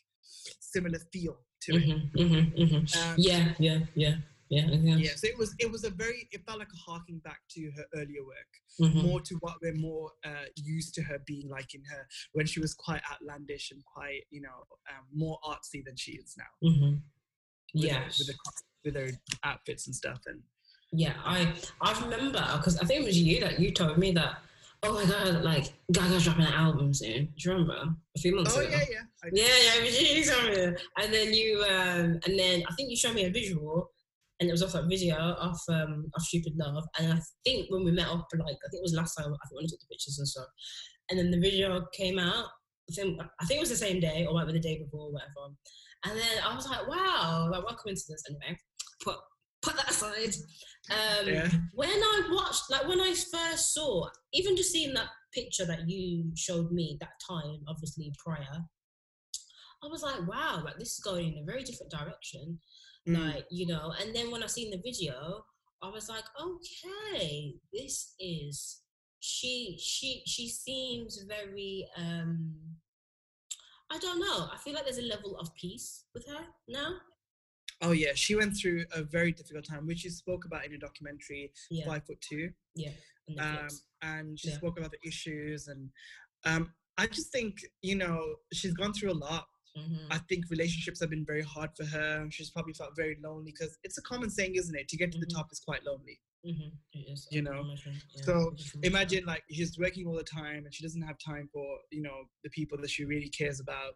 similar 0.59 0.99
feel 1.11 1.39
to 1.65 1.75
it. 1.75 1.83
Mhm, 1.83 2.11
mhm, 2.13 2.57
mhm. 2.57 2.97
Um, 2.97 3.15
yeah, 3.17 3.53
yeah, 3.59 3.79
yeah, 3.95 4.15
yeah, 4.49 4.67
yeah. 4.71 4.95
yeah. 4.95 5.11
So 5.15 5.27
it 5.27 5.37
was 5.37 5.55
it 5.59 5.69
was 5.71 5.83
a 5.83 5.89
very 5.89 6.27
it 6.31 6.41
felt 6.45 6.59
like 6.59 6.73
a 6.73 6.77
harking 6.91 7.19
back 7.19 7.41
to 7.51 7.61
her 7.75 7.85
earlier 7.95 8.23
work, 8.25 8.51
Mhm. 8.81 9.03
more 9.03 9.21
to 9.21 9.35
what 9.41 9.55
we're 9.61 9.75
more 9.75 10.11
uh, 10.25 10.45
used 10.55 10.93
to 10.95 11.01
her 11.03 11.19
being 11.25 11.49
like 11.49 11.73
in 11.73 11.83
her 11.85 12.07
when 12.33 12.45
she 12.45 12.59
was 12.59 12.73
quite 12.73 13.01
outlandish 13.11 13.71
and 13.71 13.81
quite 13.85 14.21
you 14.29 14.41
know 14.41 14.57
um, 14.91 15.05
more 15.13 15.37
artsy 15.45 15.83
than 15.85 15.95
she 15.95 16.13
is 16.13 16.35
now. 16.37 16.69
Mhm. 16.69 17.01
With 17.73 17.89
her- 17.91 18.05
with, 18.19 18.27
her, 18.27 18.35
with 18.85 18.95
her 18.95 19.09
outfits 19.43 19.87
and 19.87 19.95
stuff 19.95 20.21
and. 20.27 20.41
Yeah, 20.95 21.15
I 21.25 21.51
I 21.81 21.99
remember 22.03 22.43
because 22.57 22.77
I 22.77 22.85
think 22.85 23.01
it 23.01 23.05
was 23.05 23.17
you 23.17 23.39
that 23.39 23.59
you 23.59 23.71
told 23.71 23.97
me 23.97 24.11
that. 24.11 24.43
Oh 24.85 24.93
my 24.93 25.05
god! 25.05 25.43
Like 25.43 25.73
Gaga's 25.91 26.25
dropping 26.25 26.45
an 26.45 26.53
album 26.53 26.93
soon. 26.93 27.25
Do 27.25 27.31
you 27.37 27.51
remember 27.51 27.95
a 28.15 28.19
few 28.19 28.35
months 28.35 28.53
Oh 28.55 28.59
ago? 28.59 28.69
yeah, 28.69 28.83
yeah. 28.91 29.01
I- 29.23 29.29
Yeah, 29.31 29.81
yeah, 29.81 29.99
you 30.17 30.23
told 30.25 30.45
me. 30.51 30.77
And 31.01 31.13
then 31.13 31.33
you, 31.33 31.63
um, 31.63 32.19
and 32.25 32.37
then 32.37 32.63
I 32.69 32.73
think 32.75 32.89
you 32.89 32.97
showed 32.97 33.15
me 33.15 33.25
a 33.25 33.31
visual, 33.31 33.91
and 34.39 34.49
it 34.49 34.51
was 34.51 34.61
off 34.61 34.73
that 34.73 34.89
video 34.89 35.15
off 35.15 35.61
um 35.69 36.11
of 36.15 36.21
Stupid 36.21 36.53
Love. 36.57 36.83
And 36.99 37.13
I 37.13 37.19
think 37.45 37.71
when 37.71 37.85
we 37.85 37.91
met 37.91 38.07
up, 38.07 38.27
like 38.37 38.57
I 38.65 38.67
think 38.69 38.81
it 38.81 38.87
was 38.89 38.93
last 38.93 39.15
time. 39.15 39.27
I 39.27 39.47
think 39.47 39.55
when 39.55 39.65
I 39.65 39.69
took 39.69 39.79
the 39.79 39.87
pictures 39.89 40.17
and 40.19 40.27
stuff. 40.27 40.47
And 41.09 41.19
then 41.19 41.31
the 41.31 41.39
video 41.39 41.85
came 41.93 42.19
out. 42.19 42.45
I 42.89 42.93
think 42.93 43.21
I 43.39 43.45
think 43.45 43.57
it 43.59 43.61
was 43.61 43.69
the 43.69 43.75
same 43.77 44.01
day, 44.01 44.25
or 44.29 44.37
maybe 44.37 44.53
the 44.53 44.59
day 44.59 44.77
before, 44.83 45.07
or 45.07 45.11
whatever. 45.13 45.55
And 46.05 46.19
then 46.19 46.43
I 46.45 46.53
was 46.53 46.67
like, 46.67 46.85
wow, 46.89 47.47
like 47.49 47.63
what 47.63 47.77
coincidence. 47.77 48.23
Anyway, 48.29 48.57
put 49.01 49.15
put 49.61 49.77
that 49.77 49.89
aside. 49.89 50.33
Um, 50.91 51.27
yeah. 51.27 51.49
when 51.73 51.89
I 51.89 52.29
watched, 52.31 52.69
like 52.69 52.87
when 52.87 52.99
I 52.99 53.13
first 53.13 53.73
saw, 53.73 54.07
even 54.33 54.57
just 54.57 54.71
seeing 54.71 54.93
that 54.95 55.07
picture 55.33 55.65
that 55.65 55.89
you 55.89 56.31
showed 56.35 56.71
me 56.71 56.97
that 56.99 57.19
time, 57.25 57.59
obviously 57.67 58.13
prior, 58.23 58.65
I 59.83 59.87
was 59.87 60.03
like, 60.03 60.27
wow, 60.27 60.61
like 60.63 60.77
this 60.77 60.93
is 60.93 60.99
going 60.99 61.33
in 61.33 61.43
a 61.43 61.45
very 61.45 61.63
different 61.63 61.91
direction. 61.91 62.59
Mm. 63.07 63.33
Like, 63.33 63.45
you 63.49 63.67
know, 63.67 63.93
and 64.01 64.15
then 64.15 64.31
when 64.31 64.43
I 64.43 64.47
seen 64.47 64.71
the 64.71 64.77
video, 64.77 65.45
I 65.81 65.89
was 65.89 66.09
like, 66.09 66.23
okay, 66.41 67.55
this 67.73 68.13
is 68.19 68.81
she 69.19 69.77
she 69.79 70.21
she 70.25 70.49
seems 70.49 71.23
very 71.29 71.87
um 71.97 72.55
I 73.89 73.97
don't 73.99 74.19
know. 74.19 74.49
I 74.51 74.57
feel 74.63 74.73
like 74.73 74.83
there's 74.83 74.97
a 74.97 75.03
level 75.03 75.37
of 75.37 75.53
peace 75.55 76.05
with 76.13 76.27
her 76.27 76.45
now. 76.67 76.95
Oh 77.83 77.91
yeah, 77.91 78.13
she 78.15 78.35
went 78.35 78.55
through 78.57 78.85
a 78.95 79.03
very 79.03 79.31
difficult 79.33 79.65
time, 79.65 79.85
which 79.85 79.99
she 79.99 80.09
spoke 80.09 80.45
about 80.45 80.65
in 80.65 80.73
a 80.73 80.77
documentary, 80.77 81.51
Yeah. 81.69 81.85
Five 81.85 82.05
Foot 82.05 82.21
Two. 82.21 82.51
Yeah. 82.75 82.89
on 83.39 83.39
um, 83.65 83.67
and 84.01 84.39
she 84.39 84.49
Yeah. 84.49 84.55
spoke 84.57 84.77
about 84.77 84.91
the 84.91 85.07
issues 85.07 85.67
and 85.69 85.89
um, 86.45 86.73
i 86.97 87.07
just 87.07 87.31
think 87.31 87.53
you 87.81 87.95
know 87.95 88.35
she's 88.51 88.73
gone 88.73 88.91
through 88.93 89.11
a 89.11 89.19
lot 89.27 89.45
Mhm. 89.77 90.07
i 90.11 90.17
think 90.29 90.49
relationships 90.49 90.99
have 90.99 91.09
been 91.09 91.25
very 91.25 91.41
hard 91.41 91.69
for 91.77 91.85
her 91.85 92.27
she's 92.29 92.51
probably 92.51 92.73
felt 92.73 92.95
very 92.97 93.15
lonely 93.23 93.51
because 93.53 93.77
it's 93.85 93.97
a 93.97 94.01
common 94.01 94.29
saying 94.29 94.55
isn't 94.55 94.75
it 94.75 94.87
to 94.89 94.97
get 94.97 95.11
to 95.13 95.17
Mhm. 95.17 95.21
the 95.21 95.27
top 95.37 95.47
is 95.53 95.59
quite 95.61 95.83
lonely 95.85 96.19
Mhm. 96.45 96.71
It 96.93 97.05
is, 97.13 97.25
you 97.31 97.41
know, 97.41 97.61
yeah, 97.69 98.21
so 98.25 98.33
I 98.51 98.55
just 98.55 98.73
remember 98.73 98.81
that. 98.81 98.87
imagine 98.91 99.25
like 99.25 99.43
she's 99.49 99.77
working 99.79 100.05
all 100.07 100.17
the 100.23 100.23
time 100.41 100.65
and 100.65 100.73
she 100.75 100.83
doesn't 100.83 101.01
have 101.09 101.17
time 101.17 101.47
for 101.53 101.65
you 101.91 102.01
know 102.01 102.29
the 102.43 102.49
people 102.49 102.77
that 102.81 102.89
she 102.89 103.05
really 103.05 103.29
cares 103.29 103.59
about 103.61 103.93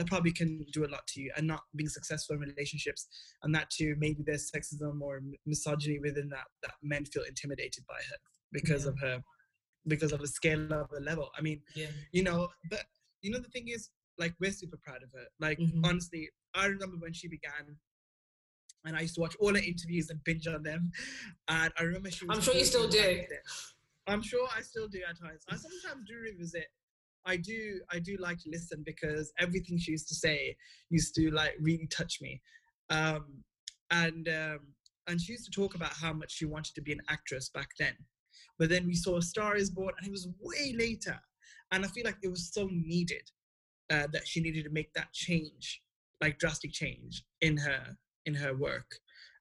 that 0.00 0.06
probably 0.06 0.32
can 0.32 0.64
do 0.72 0.86
a 0.86 0.88
lot 0.88 1.06
to 1.06 1.20
you 1.20 1.30
and 1.36 1.46
not 1.46 1.60
being 1.76 1.88
successful 1.88 2.34
in 2.34 2.40
relationships 2.40 3.06
and 3.42 3.54
that 3.54 3.68
too 3.68 3.94
maybe 3.98 4.22
there's 4.24 4.50
sexism 4.50 4.98
or 5.02 5.20
misogyny 5.44 5.98
within 5.98 6.30
that 6.30 6.46
that 6.62 6.72
men 6.82 7.04
feel 7.04 7.22
intimidated 7.24 7.84
by 7.86 8.00
her 8.08 8.16
because 8.50 8.84
Yeah. 8.84 8.90
of 8.92 8.98
her 9.00 9.22
because 9.86 10.12
of 10.12 10.20
the 10.20 10.26
scale 10.26 10.72
of 10.72 10.88
the 10.88 11.00
level 11.00 11.28
i 11.36 11.42
mean 11.42 11.60
Yeah. 11.74 11.88
you 12.12 12.22
know 12.22 12.48
but 12.70 12.84
you 13.20 13.30
know 13.30 13.38
the 13.40 13.50
thing 13.50 13.68
is 13.68 13.90
like 14.16 14.32
we're 14.40 14.52
super 14.52 14.78
proud 14.78 15.02
of 15.02 15.10
her 15.12 15.26
like 15.38 15.58
Mhm. 15.58 15.84
honestly 15.84 16.30
i 16.54 16.64
remember 16.64 16.96
when 16.96 17.12
she 17.12 17.28
began 17.28 17.76
and 18.86 18.96
i 18.96 19.00
used 19.02 19.16
to 19.16 19.20
watch 19.20 19.36
all 19.38 19.54
her 19.54 19.60
interviews 19.72 20.08
and 20.08 20.24
binge 20.24 20.46
on 20.46 20.62
them 20.62 20.90
and 21.48 21.70
i 21.78 21.82
remember 21.82 22.10
she 22.10 22.24
was 22.24 22.38
I'm 22.38 22.42
sure 22.42 22.54
you 22.54 22.64
still 22.64 22.88
do. 22.88 23.22
i'm 24.06 24.22
sure 24.22 24.48
i 24.56 24.62
still 24.62 24.88
do 24.88 25.00
at 25.06 25.18
times 25.20 25.42
i 25.50 25.56
sometimes 25.56 26.06
do 26.08 26.14
revisit 26.28 26.68
i 27.26 27.36
do 27.36 27.80
i 27.92 27.98
do 27.98 28.16
like 28.18 28.38
to 28.38 28.50
listen 28.50 28.82
because 28.84 29.32
everything 29.38 29.78
she 29.78 29.92
used 29.92 30.08
to 30.08 30.14
say 30.14 30.56
used 30.88 31.14
to 31.14 31.30
like 31.30 31.54
really 31.60 31.86
touch 31.86 32.18
me. 32.20 32.40
Um 32.90 33.42
and 33.90 34.28
um 34.28 34.60
and 35.06 35.20
she 35.20 35.32
used 35.32 35.50
to 35.50 35.60
talk 35.60 35.74
about 35.74 35.92
how 35.92 36.12
much 36.12 36.32
she 36.32 36.44
wanted 36.44 36.74
to 36.74 36.82
be 36.82 36.92
an 36.92 37.00
actress 37.08 37.50
back 37.52 37.70
then. 37.78 37.94
But 38.58 38.68
then 38.68 38.86
we 38.86 38.94
saw 38.94 39.20
star 39.20 39.56
is 39.56 39.70
born 39.70 39.94
and 39.98 40.06
it 40.06 40.12
was 40.12 40.28
way 40.40 40.74
later. 40.76 41.18
And 41.72 41.84
i 41.84 41.88
feel 41.88 42.04
like 42.04 42.18
it 42.22 42.30
was 42.30 42.52
so 42.52 42.68
needed 42.70 43.30
uh, 43.90 44.06
that 44.12 44.26
she 44.26 44.40
needed 44.40 44.64
to 44.64 44.70
make 44.70 44.92
that 44.94 45.12
change 45.12 45.82
like 46.20 46.38
drastic 46.38 46.72
change 46.72 47.24
in 47.40 47.56
her 47.56 47.96
in 48.26 48.34
her 48.34 48.54
work. 48.54 48.90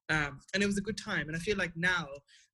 Um, 0.09 0.39
and 0.53 0.63
it 0.63 0.65
was 0.65 0.77
a 0.77 0.81
good 0.81 0.97
time. 0.97 1.27
And 1.27 1.35
i 1.35 1.39
feel 1.39 1.57
like 1.57 1.73
now 1.75 2.07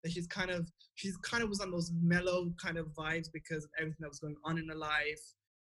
that 0.04 0.12
she's 0.12 0.26
kind 0.28 0.50
of 0.50 0.70
she's 0.94 1.16
kind 1.18 1.42
of 1.42 1.48
was 1.48 1.60
on 1.60 1.70
those 1.72 1.90
mellow 2.00 2.52
kind 2.62 2.78
of 2.78 2.86
vibes 2.88 3.28
because 3.32 3.64
of 3.64 3.70
everything 3.78 3.96
that 4.00 4.08
was 4.08 4.20
going 4.20 4.36
on 4.44 4.58
in 4.58 4.68
her 4.68 4.76
life 4.76 5.20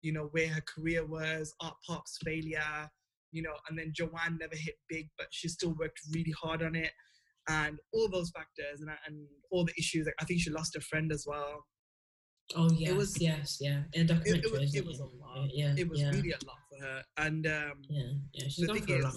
you 0.02 0.12
know 0.12 0.28
where 0.32 0.50
her 0.50 0.62
career 0.62 1.06
was 1.06 1.54
art 1.62 1.76
pop's 1.88 2.18
failure 2.26 2.90
you 3.32 3.42
know 3.42 3.54
and 3.70 3.78
then 3.78 3.94
joanne 3.96 4.38
never 4.40 4.56
hit 4.56 4.76
big 4.90 5.08
but 5.18 5.28
she 5.32 5.48
still 5.48 5.74
worked 5.80 6.00
really 6.14 6.34
hard 6.42 6.62
on 6.64 6.76
it 6.76 6.92
and 7.48 7.78
all 7.94 8.10
those 8.10 8.32
factors 8.32 8.82
and, 8.82 8.90
and 9.08 9.26
all 9.52 9.64
the 9.64 9.74
issues 9.78 10.06
like 10.06 10.16
i 10.20 10.26
think 10.26 10.42
she 10.42 10.50
lost 10.50 10.76
a 10.76 10.82
friend 10.82 11.12
as 11.12 11.26
well 11.28 11.64
Oh 12.56 12.70
yes, 12.78 12.92
it 12.92 12.96
was- 12.96 13.20
yes, 13.20 13.58
yeah. 13.60 13.82
In 13.94 14.02
a 14.02 14.06
documentary, 14.06 14.52
was- 14.52 14.62
isn't 14.62 14.78
it 14.84 14.86
was 14.86 15.00
a 15.00 15.06
lot. 15.06 15.50
Yeah, 15.52 15.74
it 15.76 15.90
was 15.90 16.00
yeah, 16.00 16.12
really 16.12 16.30
a 16.30 16.38
lot 16.46 16.58
for 16.70 16.86
her 16.86 17.04
and 17.18 17.48
um 17.48 17.82
yeah, 17.90 18.04
yeah. 18.34 18.48
She's 18.48 18.68
gone 18.68 18.82
through 18.82 19.02
a 19.02 19.04
lot. 19.04 19.16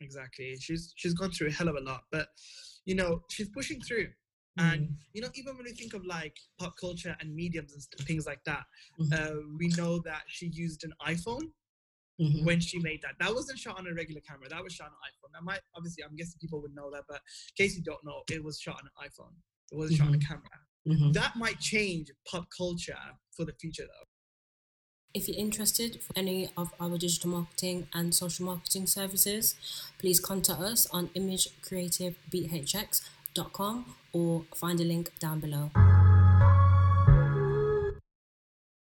exactly 0.00 0.56
she's 0.58 0.92
she's 0.96 1.12
gone 1.12 1.30
through 1.30 1.48
a 1.48 1.50
hell 1.50 1.68
of 1.68 1.76
a 1.76 1.80
lot 1.80 2.02
but 2.10 2.28
you 2.88 2.94
know 2.94 3.22
she's 3.30 3.50
pushing 3.50 3.80
through. 3.88 4.08
And 4.56 4.80
Mm, 4.88 4.96
you 5.14 5.20
know 5.22 5.28
even 5.40 5.54
when 5.56 5.64
we 5.70 5.72
think 5.80 5.92
of 5.94 6.04
like 6.04 6.36
pop 6.58 6.74
culture 6.84 7.14
and 7.20 7.32
mediums 7.42 7.72
and 7.76 7.82
things 8.08 8.24
like 8.30 8.42
that 8.50 8.64
Mhm. 8.98 9.12
uh, 9.18 9.36
we 9.60 9.68
know 9.80 9.92
that 10.10 10.22
she 10.36 10.46
used 10.64 10.82
an 10.88 10.92
iphone 11.12 11.44
mhm. 12.20 12.42
when 12.48 12.58
she 12.68 12.78
made 12.88 13.00
that. 13.02 13.14
That 13.20 13.32
wasn't 13.38 13.58
shot 13.64 13.78
on 13.78 13.86
a 13.86 13.94
regular 13.94 14.22
camera. 14.28 14.48
That 14.48 14.64
was 14.64 14.72
shot 14.78 14.88
on 14.88 14.94
an 14.98 15.02
iphone. 15.10 15.30
That 15.36 15.44
might 15.50 15.60
obviously 15.76 16.02
i'm 16.02 16.16
guessing 16.16 16.38
people 16.40 16.60
would 16.62 16.74
know 16.74 16.90
that 16.94 17.04
but 17.12 17.20
in 17.50 17.54
case 17.62 17.76
you 17.76 17.84
don't 17.90 18.04
know 18.08 18.18
it 18.36 18.42
was 18.42 18.58
shot 18.58 18.76
on 18.80 18.86
an 18.90 18.96
iphone. 19.08 19.34
It 19.70 19.76
wasn't 19.76 19.98
shot 19.98 20.08
on 20.08 20.14
a 20.22 20.26
camera. 20.30 20.58
Mhm. 20.92 21.12
that 21.12 21.36
might 21.36 21.60
change 21.60 22.06
pop 22.30 22.46
culture 22.56 23.04
for 23.36 23.44
the 23.44 23.52
future 23.60 23.86
though 23.92 24.07
If 25.14 25.26
you're 25.26 25.38
interested 25.38 26.02
for 26.02 26.12
any 26.16 26.50
of 26.56 26.74
our 26.78 26.98
digital 26.98 27.30
marketing 27.30 27.88
and 27.94 28.14
social 28.14 28.44
marketing 28.44 28.86
services, 28.86 29.54
please 29.98 30.20
contact 30.20 30.60
us 30.60 30.86
on 30.90 31.08
imagecreativebhx.com 31.08 33.94
or 34.12 34.44
find 34.54 34.80
a 34.80 34.84
link 34.84 35.18
down 35.18 35.40
below. 35.40 35.70